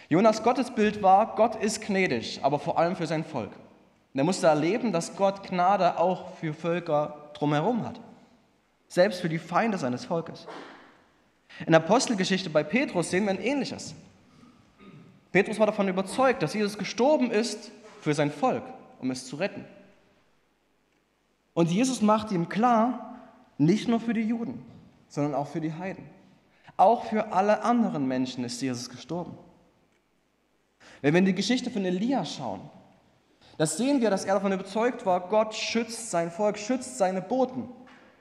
Jonas 0.08 0.42
Gottesbild 0.42 1.02
war, 1.02 1.34
Gott 1.34 1.56
ist 1.56 1.80
gnädig, 1.80 2.40
aber 2.42 2.58
vor 2.58 2.78
allem 2.78 2.94
für 2.94 3.06
sein 3.06 3.24
Volk. 3.24 3.50
Und 4.12 4.18
er 4.20 4.24
musste 4.24 4.46
erleben, 4.46 4.92
dass 4.92 5.16
Gott 5.16 5.42
Gnade 5.48 5.98
auch 5.98 6.34
für 6.36 6.54
Völker 6.54 7.30
drumherum 7.34 7.84
hat. 7.84 8.00
Selbst 8.88 9.20
für 9.20 9.28
die 9.28 9.38
Feinde 9.38 9.78
seines 9.78 10.04
Volkes. 10.04 10.46
In 11.60 11.72
der 11.72 11.82
Apostelgeschichte 11.82 12.50
bei 12.50 12.62
Petrus 12.62 13.10
sehen 13.10 13.24
wir 13.24 13.32
ein 13.32 13.40
ähnliches. 13.40 13.94
Petrus 15.36 15.58
war 15.58 15.66
davon 15.66 15.86
überzeugt, 15.86 16.42
dass 16.42 16.54
Jesus 16.54 16.78
gestorben 16.78 17.30
ist 17.30 17.70
für 18.00 18.14
sein 18.14 18.30
Volk, 18.30 18.62
um 19.02 19.10
es 19.10 19.26
zu 19.26 19.36
retten. 19.36 19.66
Und 21.52 21.70
Jesus 21.70 22.00
macht 22.00 22.32
ihm 22.32 22.48
klar, 22.48 23.18
nicht 23.58 23.86
nur 23.86 24.00
für 24.00 24.14
die 24.14 24.22
Juden, 24.22 24.64
sondern 25.08 25.34
auch 25.34 25.48
für 25.48 25.60
die 25.60 25.74
Heiden. 25.74 26.08
Auch 26.78 27.04
für 27.04 27.34
alle 27.34 27.60
anderen 27.64 28.08
Menschen 28.08 28.44
ist 28.44 28.62
Jesus 28.62 28.88
gestorben. 28.88 29.36
Wenn 31.02 31.12
wir 31.12 31.18
in 31.18 31.26
die 31.26 31.34
Geschichte 31.34 31.70
von 31.70 31.84
Elia 31.84 32.24
schauen, 32.24 32.62
das 33.58 33.76
sehen 33.76 34.00
wir, 34.00 34.08
dass 34.08 34.24
er 34.24 34.36
davon 34.36 34.52
überzeugt 34.52 35.04
war, 35.04 35.28
Gott 35.28 35.54
schützt 35.54 36.10
sein 36.10 36.30
Volk, 36.30 36.56
schützt 36.56 36.96
seine 36.96 37.20
Boten. 37.20 37.68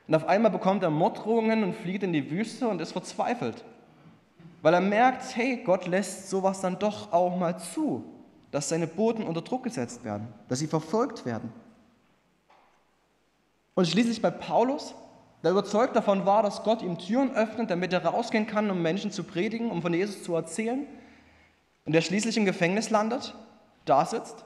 Und 0.05 0.15
auf 0.15 0.27
einmal 0.27 0.51
bekommt 0.51 0.83
er 0.83 0.89
Morddrohungen 0.89 1.63
und 1.63 1.75
flieht 1.75 2.03
in 2.03 2.11
die 2.11 2.29
Wüste 2.29 2.67
und 2.67 2.81
ist 2.81 2.91
verzweifelt. 2.91 3.63
Weil 4.65 4.73
er 4.73 4.81
merkt, 4.81 5.35
hey, 5.35 5.57
Gott 5.57 5.85
lässt 5.85 6.27
sowas 6.27 6.59
dann 6.59 6.79
doch 6.79 7.13
auch 7.13 7.37
mal 7.37 7.55
zu, 7.59 8.03
dass 8.49 8.67
seine 8.67 8.87
Boten 8.87 9.21
unter 9.21 9.43
Druck 9.43 9.61
gesetzt 9.61 10.03
werden, 10.03 10.27
dass 10.47 10.57
sie 10.57 10.65
verfolgt 10.65 11.23
werden. 11.23 11.53
Und 13.75 13.87
schließlich 13.87 14.23
bei 14.23 14.31
Paulus, 14.31 14.95
der 15.43 15.51
überzeugt 15.51 15.95
davon 15.95 16.25
war, 16.25 16.41
dass 16.41 16.63
Gott 16.63 16.81
ihm 16.81 16.97
Türen 16.97 17.35
öffnet, 17.35 17.69
damit 17.69 17.93
er 17.93 18.03
rausgehen 18.03 18.47
kann, 18.47 18.71
um 18.71 18.81
Menschen 18.81 19.11
zu 19.11 19.23
predigen, 19.23 19.69
um 19.69 19.83
von 19.83 19.93
Jesus 19.93 20.23
zu 20.23 20.33
erzählen. 20.33 20.87
Und 21.85 21.93
der 21.93 22.01
schließlich 22.01 22.35
im 22.35 22.45
Gefängnis 22.45 22.89
landet, 22.89 23.35
da 23.85 24.03
sitzt 24.03 24.45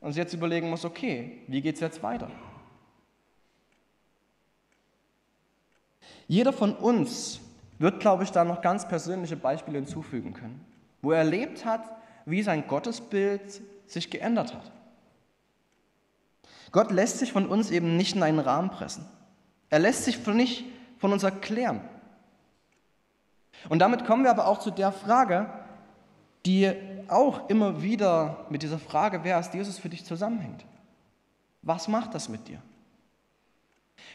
und 0.00 0.12
sich 0.12 0.22
jetzt 0.22 0.32
überlegen 0.32 0.70
muss, 0.70 0.84
okay, 0.84 1.42
wie 1.48 1.60
geht 1.60 1.74
es 1.74 1.80
jetzt 1.80 2.04
weiter? 2.04 2.30
Jeder 6.28 6.52
von 6.52 6.72
uns 6.72 7.40
wird, 7.78 8.00
glaube 8.00 8.24
ich, 8.24 8.32
da 8.32 8.44
noch 8.44 8.62
ganz 8.62 8.88
persönliche 8.88 9.36
Beispiele 9.36 9.78
hinzufügen 9.78 10.32
können, 10.32 10.64
wo 11.02 11.12
er 11.12 11.18
erlebt 11.18 11.64
hat, 11.64 11.82
wie 12.24 12.42
sein 12.42 12.66
Gottesbild 12.66 13.60
sich 13.86 14.10
geändert 14.10 14.54
hat. 14.54 14.72
Gott 16.72 16.90
lässt 16.90 17.18
sich 17.18 17.32
von 17.32 17.46
uns 17.46 17.70
eben 17.70 17.96
nicht 17.96 18.16
in 18.16 18.22
einen 18.22 18.40
Rahmen 18.40 18.70
pressen. 18.70 19.06
Er 19.70 19.78
lässt 19.78 20.04
sich 20.04 20.26
nicht 20.26 20.64
von 20.98 21.12
uns 21.12 21.22
erklären. 21.22 21.80
Und 23.68 23.78
damit 23.80 24.04
kommen 24.04 24.24
wir 24.24 24.30
aber 24.30 24.46
auch 24.46 24.58
zu 24.58 24.70
der 24.70 24.92
Frage, 24.92 25.50
die 26.44 26.72
auch 27.08 27.48
immer 27.48 27.82
wieder 27.82 28.46
mit 28.50 28.62
dieser 28.62 28.78
Frage, 28.78 29.24
wer 29.24 29.38
ist 29.40 29.54
Jesus 29.54 29.78
für 29.78 29.88
dich 29.88 30.04
zusammenhängt. 30.04 30.64
Was 31.62 31.88
macht 31.88 32.14
das 32.14 32.28
mit 32.28 32.46
dir? 32.48 32.60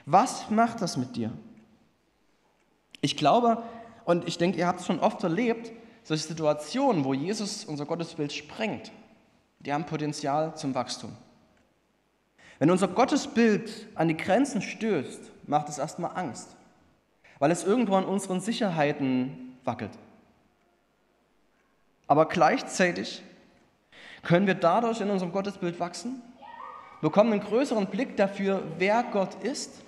Was 0.06 0.50
macht 0.50 0.82
das 0.82 0.98
mit 0.98 1.16
dir? 1.16 1.32
Ich 3.02 3.18
glaube, 3.18 3.62
und 4.06 4.28
ich 4.28 4.38
denke, 4.38 4.60
ihr 4.60 4.68
habt 4.68 4.80
es 4.80 4.86
schon 4.86 5.00
oft 5.00 5.24
erlebt, 5.24 5.72
solche 6.04 6.24
Situationen, 6.24 7.04
wo 7.04 7.14
Jesus 7.14 7.66
unser 7.66 7.86
Gottesbild 7.86 8.32
sprengt, 8.32 8.92
die 9.60 9.74
haben 9.74 9.86
Potenzial 9.86 10.56
zum 10.56 10.74
Wachstum. 10.74 11.12
Wenn 12.60 12.70
unser 12.70 12.88
Gottesbild 12.88 13.88
an 13.96 14.08
die 14.08 14.18
Grenzen 14.18 14.62
stößt, 14.62 15.32
macht 15.48 15.70
es 15.70 15.78
erstmal 15.78 16.16
Angst, 16.16 16.56
weil 17.40 17.52
es 17.52 17.64
irgendwo 17.64 17.96
an 17.96 18.06
unseren 18.06 18.40
Sicherheiten 18.40 19.58
wackelt. 19.64 19.92
Aber 22.08 22.28
gleichzeitig 22.28 23.24
können 24.22 24.46
wir 24.46 24.54
dadurch 24.54 25.02
in 25.02 25.10
unserem 25.10 25.32
Gottesbild 25.32 25.80
wachsen, 25.80 26.22
bekommen 27.02 27.34
einen 27.34 27.42
größeren 27.42 27.88
Blick 27.88 28.16
dafür, 28.18 28.64
wer 28.78 29.04
Gott 29.04 29.44
ist 29.44 29.82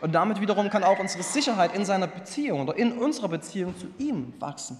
Und 0.00 0.12
damit 0.12 0.40
wiederum 0.40 0.70
kann 0.70 0.82
auch 0.82 0.98
unsere 0.98 1.22
Sicherheit 1.22 1.74
in 1.74 1.84
seiner 1.84 2.06
Beziehung 2.06 2.62
oder 2.62 2.76
in 2.76 2.92
unserer 2.92 3.28
Beziehung 3.28 3.76
zu 3.78 3.86
ihm 3.98 4.32
wachsen. 4.38 4.78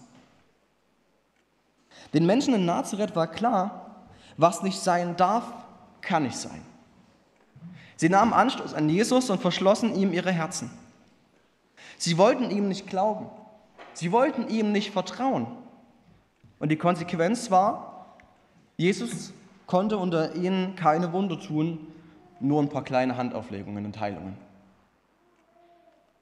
Den 2.14 2.26
Menschen 2.26 2.54
in 2.54 2.64
Nazareth 2.64 3.14
war 3.14 3.26
klar, 3.26 4.04
was 4.36 4.62
nicht 4.62 4.80
sein 4.80 5.16
darf, 5.16 5.44
kann 6.00 6.22
nicht 6.22 6.36
sein. 6.36 6.62
Sie 7.96 8.08
nahmen 8.08 8.32
Anstoß 8.32 8.72
an 8.72 8.88
Jesus 8.88 9.28
und 9.28 9.42
verschlossen 9.42 9.94
ihm 9.94 10.12
ihre 10.12 10.32
Herzen. 10.32 10.70
Sie 11.98 12.16
wollten 12.16 12.50
ihm 12.50 12.68
nicht 12.68 12.86
glauben. 12.86 13.26
Sie 13.92 14.10
wollten 14.12 14.48
ihm 14.48 14.72
nicht 14.72 14.90
vertrauen. 14.90 15.46
Und 16.58 16.70
die 16.70 16.76
Konsequenz 16.76 17.50
war, 17.50 18.16
Jesus 18.78 19.34
konnte 19.66 19.98
unter 19.98 20.34
ihnen 20.34 20.76
keine 20.76 21.12
Wunder 21.12 21.38
tun, 21.38 21.86
nur 22.40 22.62
ein 22.62 22.70
paar 22.70 22.84
kleine 22.84 23.18
Handauflegungen 23.18 23.84
und 23.84 24.00
Heilungen. 24.00 24.36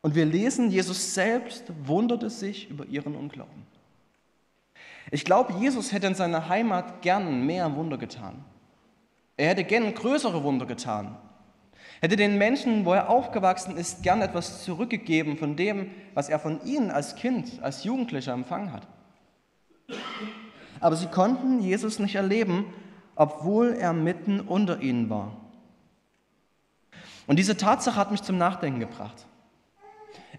Und 0.03 0.15
wir 0.15 0.25
lesen, 0.25 0.71
Jesus 0.71 1.15
selbst 1.15 1.65
wunderte 1.85 2.31
sich 2.31 2.71
über 2.71 2.87
ihren 2.87 3.15
Unglauben. 3.15 3.67
Ich 5.11 5.25
glaube, 5.25 5.55
Jesus 5.55 5.93
hätte 5.93 6.07
in 6.07 6.15
seiner 6.15 6.49
Heimat 6.49 7.03
gern 7.03 7.47
mehr 7.47 7.75
Wunder 7.75 7.99
getan. 7.99 8.45
Er 9.37 9.49
hätte 9.49 9.65
gern 9.65 9.95
größere 9.95 10.43
Wunder 10.43 10.67
getan. 10.67 11.17
Hätte 12.01 12.17
den 12.17 12.39
Menschen, 12.39 12.85
wo 12.85 12.93
er 12.93 13.09
aufgewachsen 13.09 13.77
ist, 13.77 14.03
gern 14.03 14.23
etwas 14.23 14.65
zurückgegeben 14.65 15.37
von 15.37 15.57
dem, 15.57 15.91
was 16.15 16.29
er 16.29 16.39
von 16.39 16.65
ihnen 16.65 16.91
als 16.91 17.17
Kind, 17.17 17.61
als 17.63 17.85
Jugendlicher 17.85 18.33
empfangen 18.33 18.73
hat. 18.73 18.87
Aber 20.81 20.95
sie 20.97 21.07
konnten 21.07 21.61
Jesus 21.61 21.99
nicht 21.99 22.15
erleben, 22.15 22.67
obwohl 23.17 23.73
er 23.73 23.93
mitten 23.93 24.41
unter 24.41 24.81
ihnen 24.81 25.11
war. 25.11 25.37
Und 27.27 27.39
diese 27.39 27.57
Tatsache 27.57 27.97
hat 27.97 28.11
mich 28.11 28.23
zum 28.23 28.39
Nachdenken 28.39 28.81
gebracht. 28.81 29.28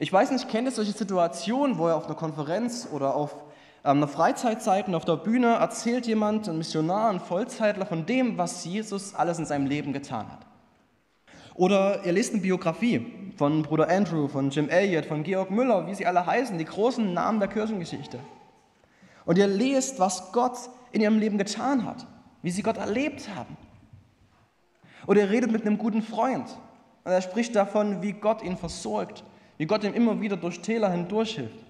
Ich 0.01 0.13
weiß 0.13 0.31
nicht, 0.31 0.47
kennt 0.47 0.65
ihr 0.65 0.71
solche 0.71 0.93
Situationen, 0.93 1.77
wo 1.77 1.89
ihr 1.89 1.95
auf 1.95 2.05
einer 2.05 2.15
Konferenz 2.15 2.87
oder 2.89 3.15
auf 3.15 3.35
ähm, 3.83 3.97
einer 3.97 4.07
Freizeitzeit 4.07 4.87
und 4.87 4.95
auf 4.95 5.03
der 5.03 5.17
Bühne 5.17 5.55
erzählt 5.55 6.07
jemand, 6.07 6.47
ein 6.47 6.57
Missionar, 6.57 7.09
ein 7.09 7.19
Vollzeitler, 7.19 7.85
von 7.85 8.05
dem, 8.05 8.37
was 8.37 8.63
Jesus 8.63 9.13
alles 9.13 9.39
in 9.39 9.45
seinem 9.45 9.65
Leben 9.67 9.91
getan 9.91 10.31
hat. 10.31 10.45
Oder 11.53 12.05
ihr 12.05 12.13
lest 12.13 12.31
eine 12.31 12.41
Biografie 12.41 13.33
von 13.35 13.61
Bruder 13.61 13.89
Andrew, 13.89 14.29
von 14.29 14.49
Jim 14.51 14.69
Elliot, 14.69 15.05
von 15.05 15.23
Georg 15.23 15.51
Müller, 15.51 15.85
wie 15.85 15.95
sie 15.95 16.05
alle 16.05 16.25
heißen, 16.25 16.57
die 16.57 16.63
großen 16.63 17.13
Namen 17.13 17.41
der 17.41 17.49
Kirchengeschichte. 17.49 18.19
Und 19.25 19.37
ihr 19.37 19.47
lest, 19.47 19.99
was 19.99 20.31
Gott 20.31 20.57
in 20.93 21.01
ihrem 21.01 21.19
Leben 21.19 21.37
getan 21.37 21.83
hat, 21.83 22.07
wie 22.41 22.51
sie 22.51 22.61
Gott 22.61 22.77
erlebt 22.77 23.27
haben. 23.35 23.57
Oder 25.07 25.23
ihr 25.23 25.29
redet 25.29 25.51
mit 25.51 25.65
einem 25.65 25.77
guten 25.77 26.01
Freund 26.01 26.47
und 27.03 27.11
er 27.11 27.21
spricht 27.21 27.53
davon, 27.53 28.01
wie 28.01 28.13
Gott 28.13 28.41
ihn 28.41 28.55
versorgt, 28.55 29.25
wie 29.59 29.65
Gott 29.65 29.83
ihm 29.83 29.93
immer 29.93 30.19
wieder 30.21 30.37
durch 30.37 30.61
Täler 30.61 30.89
hindurch 30.89 31.35
hilft. 31.35 31.65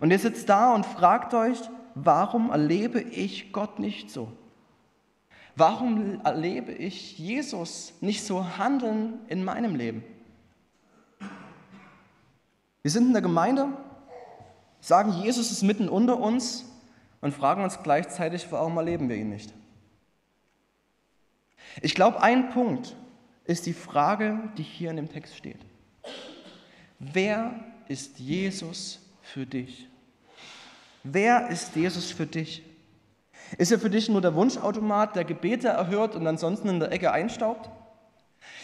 Und 0.00 0.10
ihr 0.10 0.18
sitzt 0.18 0.48
da 0.48 0.74
und 0.74 0.86
fragt 0.86 1.34
euch, 1.34 1.58
warum 1.94 2.50
erlebe 2.50 3.02
ich 3.02 3.52
Gott 3.52 3.78
nicht 3.78 4.10
so? 4.10 4.32
Warum 5.54 6.22
erlebe 6.24 6.72
ich 6.72 7.18
Jesus 7.18 7.92
nicht 8.00 8.24
so 8.24 8.56
handeln 8.56 9.20
in 9.28 9.44
meinem 9.44 9.76
Leben? 9.76 10.02
Wir 12.80 12.90
sind 12.90 13.08
in 13.08 13.12
der 13.12 13.20
Gemeinde, 13.20 13.68
sagen, 14.80 15.12
Jesus 15.12 15.50
ist 15.50 15.62
mitten 15.62 15.90
unter 15.90 16.18
uns 16.18 16.64
und 17.20 17.34
fragen 17.34 17.62
uns 17.62 17.82
gleichzeitig, 17.82 18.46
warum 18.48 18.78
erleben 18.78 19.10
wir 19.10 19.16
ihn 19.16 19.28
nicht? 19.28 19.52
Ich 21.82 21.94
glaube, 21.94 22.22
ein 22.22 22.48
Punkt 22.48 22.96
ist 23.44 23.66
die 23.66 23.74
Frage, 23.74 24.50
die 24.56 24.62
hier 24.62 24.88
in 24.88 24.96
dem 24.96 25.10
Text 25.10 25.36
steht. 25.36 25.60
Wer 27.04 27.52
ist 27.88 28.20
Jesus 28.20 29.00
für 29.22 29.44
dich? 29.44 29.88
Wer 31.02 31.48
ist 31.48 31.74
Jesus 31.74 32.12
für 32.12 32.26
dich? 32.26 32.62
Ist 33.58 33.72
er 33.72 33.80
für 33.80 33.90
dich 33.90 34.08
nur 34.08 34.20
der 34.20 34.36
Wunschautomat, 34.36 35.16
der 35.16 35.24
Gebete 35.24 35.66
erhört 35.66 36.14
und 36.14 36.24
ansonsten 36.28 36.68
in 36.68 36.78
der 36.78 36.92
Ecke 36.92 37.10
einstaubt? 37.10 37.68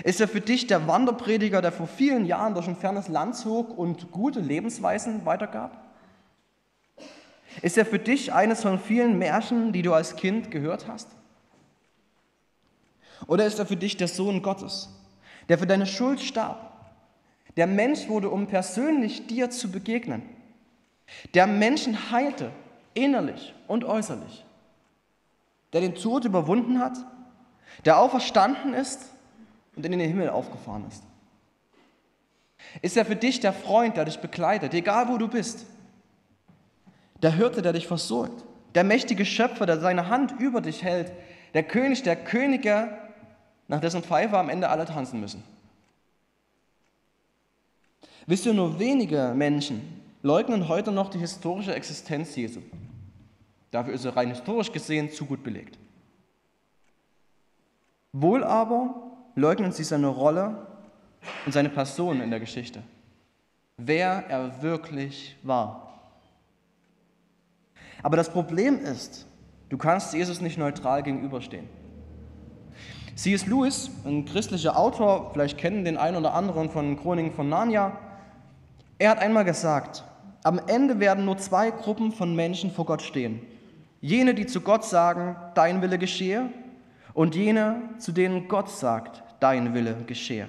Ist 0.05 0.21
er 0.21 0.29
für 0.29 0.41
dich 0.41 0.69
der 0.69 0.87
Wanderprediger, 0.87 1.61
der 1.61 1.73
vor 1.73 1.89
vielen 1.89 2.27
Jahren 2.27 2.55
durch 2.55 2.69
ein 2.69 2.77
fernes 2.77 3.09
Land 3.09 3.35
zog 3.35 3.77
und 3.77 4.13
gute 4.13 4.39
Lebensweisen 4.39 5.27
weitergab? 5.27 5.85
Ist 7.61 7.77
er 7.77 7.87
für 7.87 7.99
dich 7.99 8.33
eines 8.33 8.63
von 8.63 8.79
vielen 8.79 9.19
Märchen, 9.19 9.73
die 9.73 9.83
du 9.83 9.93
als 9.93 10.15
Kind 10.15 10.53
gehört 10.53 10.87
hast? 10.87 11.09
Oder 13.27 13.47
ist 13.47 13.59
er 13.59 13.67
für 13.67 13.77
dich 13.77 13.97
der 13.97 14.07
Sohn 14.07 14.43
Gottes, 14.43 14.91
der 15.49 15.59
für 15.59 15.67
deine 15.67 15.87
Schuld 15.87 16.21
starb, 16.21 16.68
der 17.59 17.67
Mensch 17.67 18.07
wurde, 18.09 18.31
um 18.31 18.47
persönlich 18.47 19.27
dir 19.27 19.51
zu 19.51 19.73
begegnen. 19.73 20.23
Der 21.35 21.49
Menschen 21.49 22.13
heilte, 22.13 22.53
innerlich 22.95 23.53
und 23.67 23.85
äußerlich. 23.85 24.45
Der 25.73 25.81
den 25.81 25.97
Tod 25.97 26.25
überwunden 26.25 26.79
hat, 26.79 26.97
der 27.85 27.99
auferstanden 27.99 28.75
ist 28.75 29.11
und 29.75 29.85
in 29.85 29.91
den 29.91 30.01
Himmel 30.01 30.31
aufgefahren 30.31 30.87
ist. 30.87 31.03
Ist 32.81 32.97
er 32.97 33.05
für 33.05 33.17
dich 33.17 33.41
der 33.41 33.53
Freund, 33.53 33.97
der 33.97 34.05
dich 34.05 34.21
begleitet, 34.21 34.73
egal 34.73 35.09
wo 35.09 35.19
du 35.19 35.27
bist? 35.27 35.67
Der 37.23 37.33
Hirte, 37.33 37.61
der 37.61 37.73
dich 37.73 37.89
versorgt, 37.89 38.45
der 38.77 38.85
mächtige 38.85 39.25
Schöpfer, 39.25 39.67
der 39.67 39.81
seine 39.81 40.09
Hand 40.09 40.33
über 40.39 40.61
dich 40.61 40.85
hält, 40.85 41.11
der 41.55 41.65
König 41.65 42.05
der 42.05 42.15
Könige, 42.15 42.97
nach 43.67 43.81
dessen 43.81 44.05
Pfeife 44.05 44.39
am 44.39 44.49
Ende 44.49 44.69
alle 44.69 44.85
tanzen 44.85 45.19
müssen. 45.19 45.43
Wisst 48.29 48.45
ihr, 48.45 48.53
nur 48.53 48.79
wenige 48.79 49.33
Menschen 49.35 49.81
leugnen 50.23 50.69
heute 50.69 50.93
noch 50.93 51.09
die 51.09 51.19
historische 51.19 51.75
Existenz 51.75 52.37
Jesu. 52.37 52.61
Dafür 53.71 53.95
ist 53.95 54.05
er 54.05 54.17
rein 54.17 54.29
historisch 54.29 54.71
gesehen 54.71 55.11
zu 55.11 55.25
gut 55.25 55.43
belegt. 55.43 55.79
Wohl 58.13 58.45
aber 58.45 58.95
leugnen 59.35 59.73
sie 59.73 59.83
seine 59.83 60.09
Rolle 60.09 60.67
und 61.47 61.53
seine 61.53 61.71
Person 61.71 62.21
in 62.21 62.29
der 62.29 62.39
Geschichte. 62.39 62.83
Wer 63.79 64.25
er 64.29 64.61
wirklich 64.63 65.35
war. 65.43 65.89
Aber 68.03 68.19
das 68.19 68.29
Problem 68.29 68.79
ist, 68.85 69.27
du 69.71 69.79
kannst 69.79 70.13
Jesus 70.13 70.43
nicht 70.43 70.59
neutral 70.59 71.03
gegenüberstehen. 71.03 71.67
C.S. 73.15 73.47
Lewis, 73.47 73.91
ein 74.05 74.27
christlicher 74.27 74.77
Autor, 74.77 75.31
vielleicht 75.33 75.57
kennen 75.57 75.87
den 75.87 75.97
einen 75.97 76.19
oder 76.19 76.35
anderen 76.35 76.69
von 76.69 77.01
Chroniken 77.01 77.33
von 77.33 77.49
Narnia, 77.49 77.99
er 78.99 79.11
hat 79.11 79.19
einmal 79.21 79.45
gesagt, 79.45 80.05
am 80.45 80.61
Ende 80.67 81.01
werden 81.01 81.25
nur 81.25 81.39
zwei 81.39 81.71
Gruppen 81.71 82.13
von 82.13 82.35
Menschen 82.35 82.71
vor 82.71 82.87
Gott 82.87 83.03
stehen. 83.03 83.41
Jene, 84.01 84.35
die 84.35 84.47
zu 84.47 84.61
Gott 84.61 84.85
sagen, 84.85 85.37
dein 85.55 85.83
Wille 85.83 85.99
geschehe, 85.99 86.51
und 87.15 87.35
jene, 87.35 87.83
zu 87.99 88.13
denen 88.13 88.47
Gott 88.47 88.71
sagt, 88.71 89.25
dein 89.41 89.75
Wille 89.75 89.97
geschehe. 90.07 90.49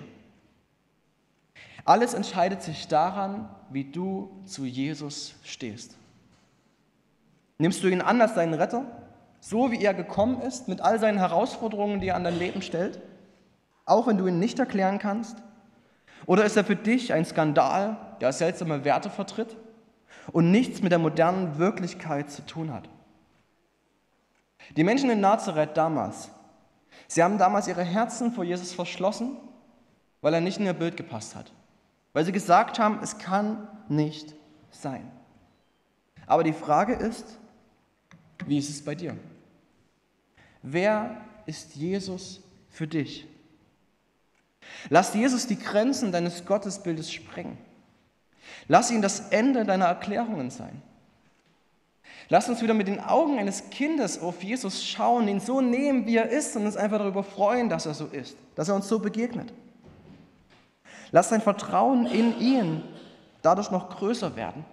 Alles 1.83 2.13
entscheidet 2.13 2.61
sich 2.61 2.87
daran, 2.87 3.49
wie 3.71 3.85
du 3.85 4.29
zu 4.45 4.65
Jesus 4.65 5.33
stehst. 5.43 5.95
Nimmst 7.57 7.83
du 7.83 7.87
ihn 7.87 8.01
an 8.01 8.21
als 8.21 8.35
deinen 8.35 8.53
Retter, 8.53 8.85
so 9.39 9.71
wie 9.71 9.83
er 9.83 9.95
gekommen 9.95 10.41
ist, 10.41 10.67
mit 10.67 10.81
all 10.81 10.99
seinen 10.99 11.17
Herausforderungen, 11.17 11.99
die 11.99 12.09
er 12.09 12.15
an 12.15 12.23
dein 12.23 12.37
Leben 12.37 12.61
stellt, 12.61 13.01
auch 13.85 14.05
wenn 14.05 14.17
du 14.17 14.27
ihn 14.27 14.37
nicht 14.37 14.59
erklären 14.59 14.99
kannst? 14.99 15.37
Oder 16.27 16.45
ist 16.45 16.55
er 16.55 16.65
für 16.65 16.75
dich 16.75 17.13
ein 17.13 17.25
Skandal, 17.25 17.97
der 18.21 18.33
seltsame 18.33 18.83
Werte 18.83 19.09
vertritt 19.09 19.55
und 20.31 20.51
nichts 20.51 20.81
mit 20.81 20.91
der 20.91 20.99
modernen 20.99 21.57
Wirklichkeit 21.57 22.31
zu 22.31 22.45
tun 22.45 22.73
hat? 22.73 22.89
Die 24.75 24.83
Menschen 24.83 25.09
in 25.09 25.19
Nazareth 25.19 25.75
damals, 25.75 26.29
sie 27.07 27.23
haben 27.23 27.37
damals 27.37 27.67
ihre 27.67 27.83
Herzen 27.83 28.31
vor 28.31 28.43
Jesus 28.43 28.73
verschlossen, 28.73 29.37
weil 30.21 30.33
er 30.33 30.41
nicht 30.41 30.59
in 30.59 30.65
ihr 30.65 30.73
Bild 30.73 30.97
gepasst 30.97 31.35
hat. 31.35 31.51
Weil 32.13 32.25
sie 32.25 32.31
gesagt 32.31 32.79
haben, 32.79 32.99
es 33.01 33.17
kann 33.17 33.67
nicht 33.87 34.35
sein. 34.71 35.09
Aber 36.25 36.43
die 36.43 36.53
Frage 36.53 36.93
ist, 36.93 37.39
wie 38.45 38.57
ist 38.57 38.69
es 38.69 38.83
bei 38.83 38.95
dir? 38.95 39.17
Wer 40.61 41.21
ist 41.45 41.75
Jesus 41.75 42.41
für 42.69 42.87
dich? 42.87 43.27
Lass 44.89 45.13
Jesus 45.13 45.47
die 45.47 45.57
Grenzen 45.57 46.11
deines 46.11 46.45
Gottesbildes 46.45 47.11
sprengen. 47.11 47.57
Lass 48.67 48.91
ihn 48.91 49.01
das 49.01 49.29
Ende 49.29 49.65
deiner 49.65 49.85
Erklärungen 49.85 50.49
sein. 50.49 50.81
Lass 52.29 52.47
uns 52.47 52.61
wieder 52.61 52.75
mit 52.75 52.87
den 52.87 52.99
Augen 52.99 53.39
eines 53.39 53.71
Kindes 53.71 54.21
auf 54.21 54.43
Jesus 54.43 54.85
schauen, 54.85 55.27
ihn 55.27 55.39
so 55.39 55.61
nehmen, 55.61 56.05
wie 56.05 56.17
er 56.17 56.29
ist 56.29 56.55
und 56.55 56.65
uns 56.65 56.77
einfach 56.77 56.99
darüber 56.99 57.23
freuen, 57.23 57.69
dass 57.69 57.87
er 57.87 57.95
so 57.95 58.05
ist, 58.05 58.37
dass 58.55 58.69
er 58.69 58.75
uns 58.75 58.87
so 58.87 58.99
begegnet. 58.99 59.51
Lass 61.11 61.29
dein 61.29 61.41
Vertrauen 61.41 62.05
in 62.05 62.39
ihn 62.39 62.83
dadurch 63.41 63.71
noch 63.71 63.89
größer 63.89 64.35
werden. 64.35 64.63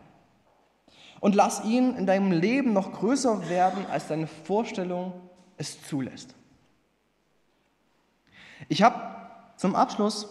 Und 1.20 1.34
lass 1.34 1.64
ihn 1.64 1.96
in 1.96 2.06
deinem 2.06 2.30
Leben 2.30 2.74
noch 2.74 2.92
größer 2.92 3.48
werden, 3.48 3.86
als 3.90 4.08
deine 4.08 4.26
Vorstellung 4.26 5.14
es 5.56 5.82
zulässt. 5.82 6.34
Ich 8.68 8.82
habe 8.82 9.00
zum 9.56 9.74
Abschluss 9.74 10.28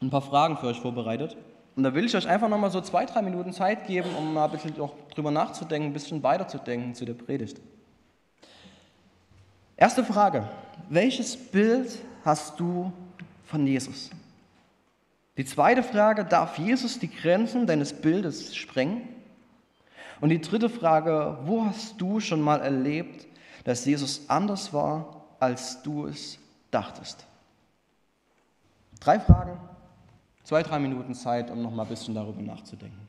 ein 0.00 0.08
paar 0.08 0.22
Fragen 0.22 0.56
für 0.56 0.66
euch 0.66 0.80
vorbereitet. 0.80 1.36
Und 1.74 1.84
da 1.84 1.94
will 1.94 2.04
ich 2.04 2.14
euch 2.14 2.28
einfach 2.28 2.48
nochmal 2.48 2.70
so 2.70 2.80
zwei, 2.80 3.06
drei 3.06 3.22
Minuten 3.22 3.52
Zeit 3.52 3.86
geben, 3.86 4.10
um 4.16 4.34
mal 4.34 4.44
ein 4.44 4.50
bisschen 4.50 4.78
auch 4.80 4.94
drüber 5.14 5.30
nachzudenken, 5.30 5.90
ein 5.90 5.92
bisschen 5.92 6.22
weiterzudenken 6.22 6.94
zu 6.94 7.04
der 7.04 7.14
Predigt. 7.14 7.60
Erste 9.76 10.04
Frage. 10.04 10.48
Welches 10.90 11.36
Bild 11.36 11.98
hast 12.24 12.60
du 12.60 12.92
von 13.46 13.66
Jesus? 13.66 14.10
Die 15.38 15.46
zweite 15.46 15.82
Frage, 15.82 16.26
darf 16.26 16.58
Jesus 16.58 16.98
die 16.98 17.10
Grenzen 17.10 17.66
deines 17.66 17.92
Bildes 17.92 18.54
sprengen? 18.54 19.08
Und 20.20 20.28
die 20.28 20.40
dritte 20.40 20.68
Frage, 20.68 21.38
wo 21.46 21.64
hast 21.64 22.00
du 22.00 22.20
schon 22.20 22.42
mal 22.42 22.60
erlebt, 22.60 23.26
dass 23.64 23.84
Jesus 23.84 24.28
anders 24.28 24.72
war, 24.72 25.24
als 25.40 25.82
du 25.82 26.06
es 26.06 26.38
dachtest? 26.70 27.24
Drei 29.00 29.18
Fragen, 29.18 29.58
zwei, 30.42 30.62
drei 30.62 30.78
Minuten 30.78 31.14
Zeit, 31.14 31.50
um 31.50 31.62
noch 31.62 31.70
mal 31.70 31.82
ein 31.82 31.88
bisschen 31.88 32.14
darüber 32.14 32.42
nachzudenken. 32.42 33.01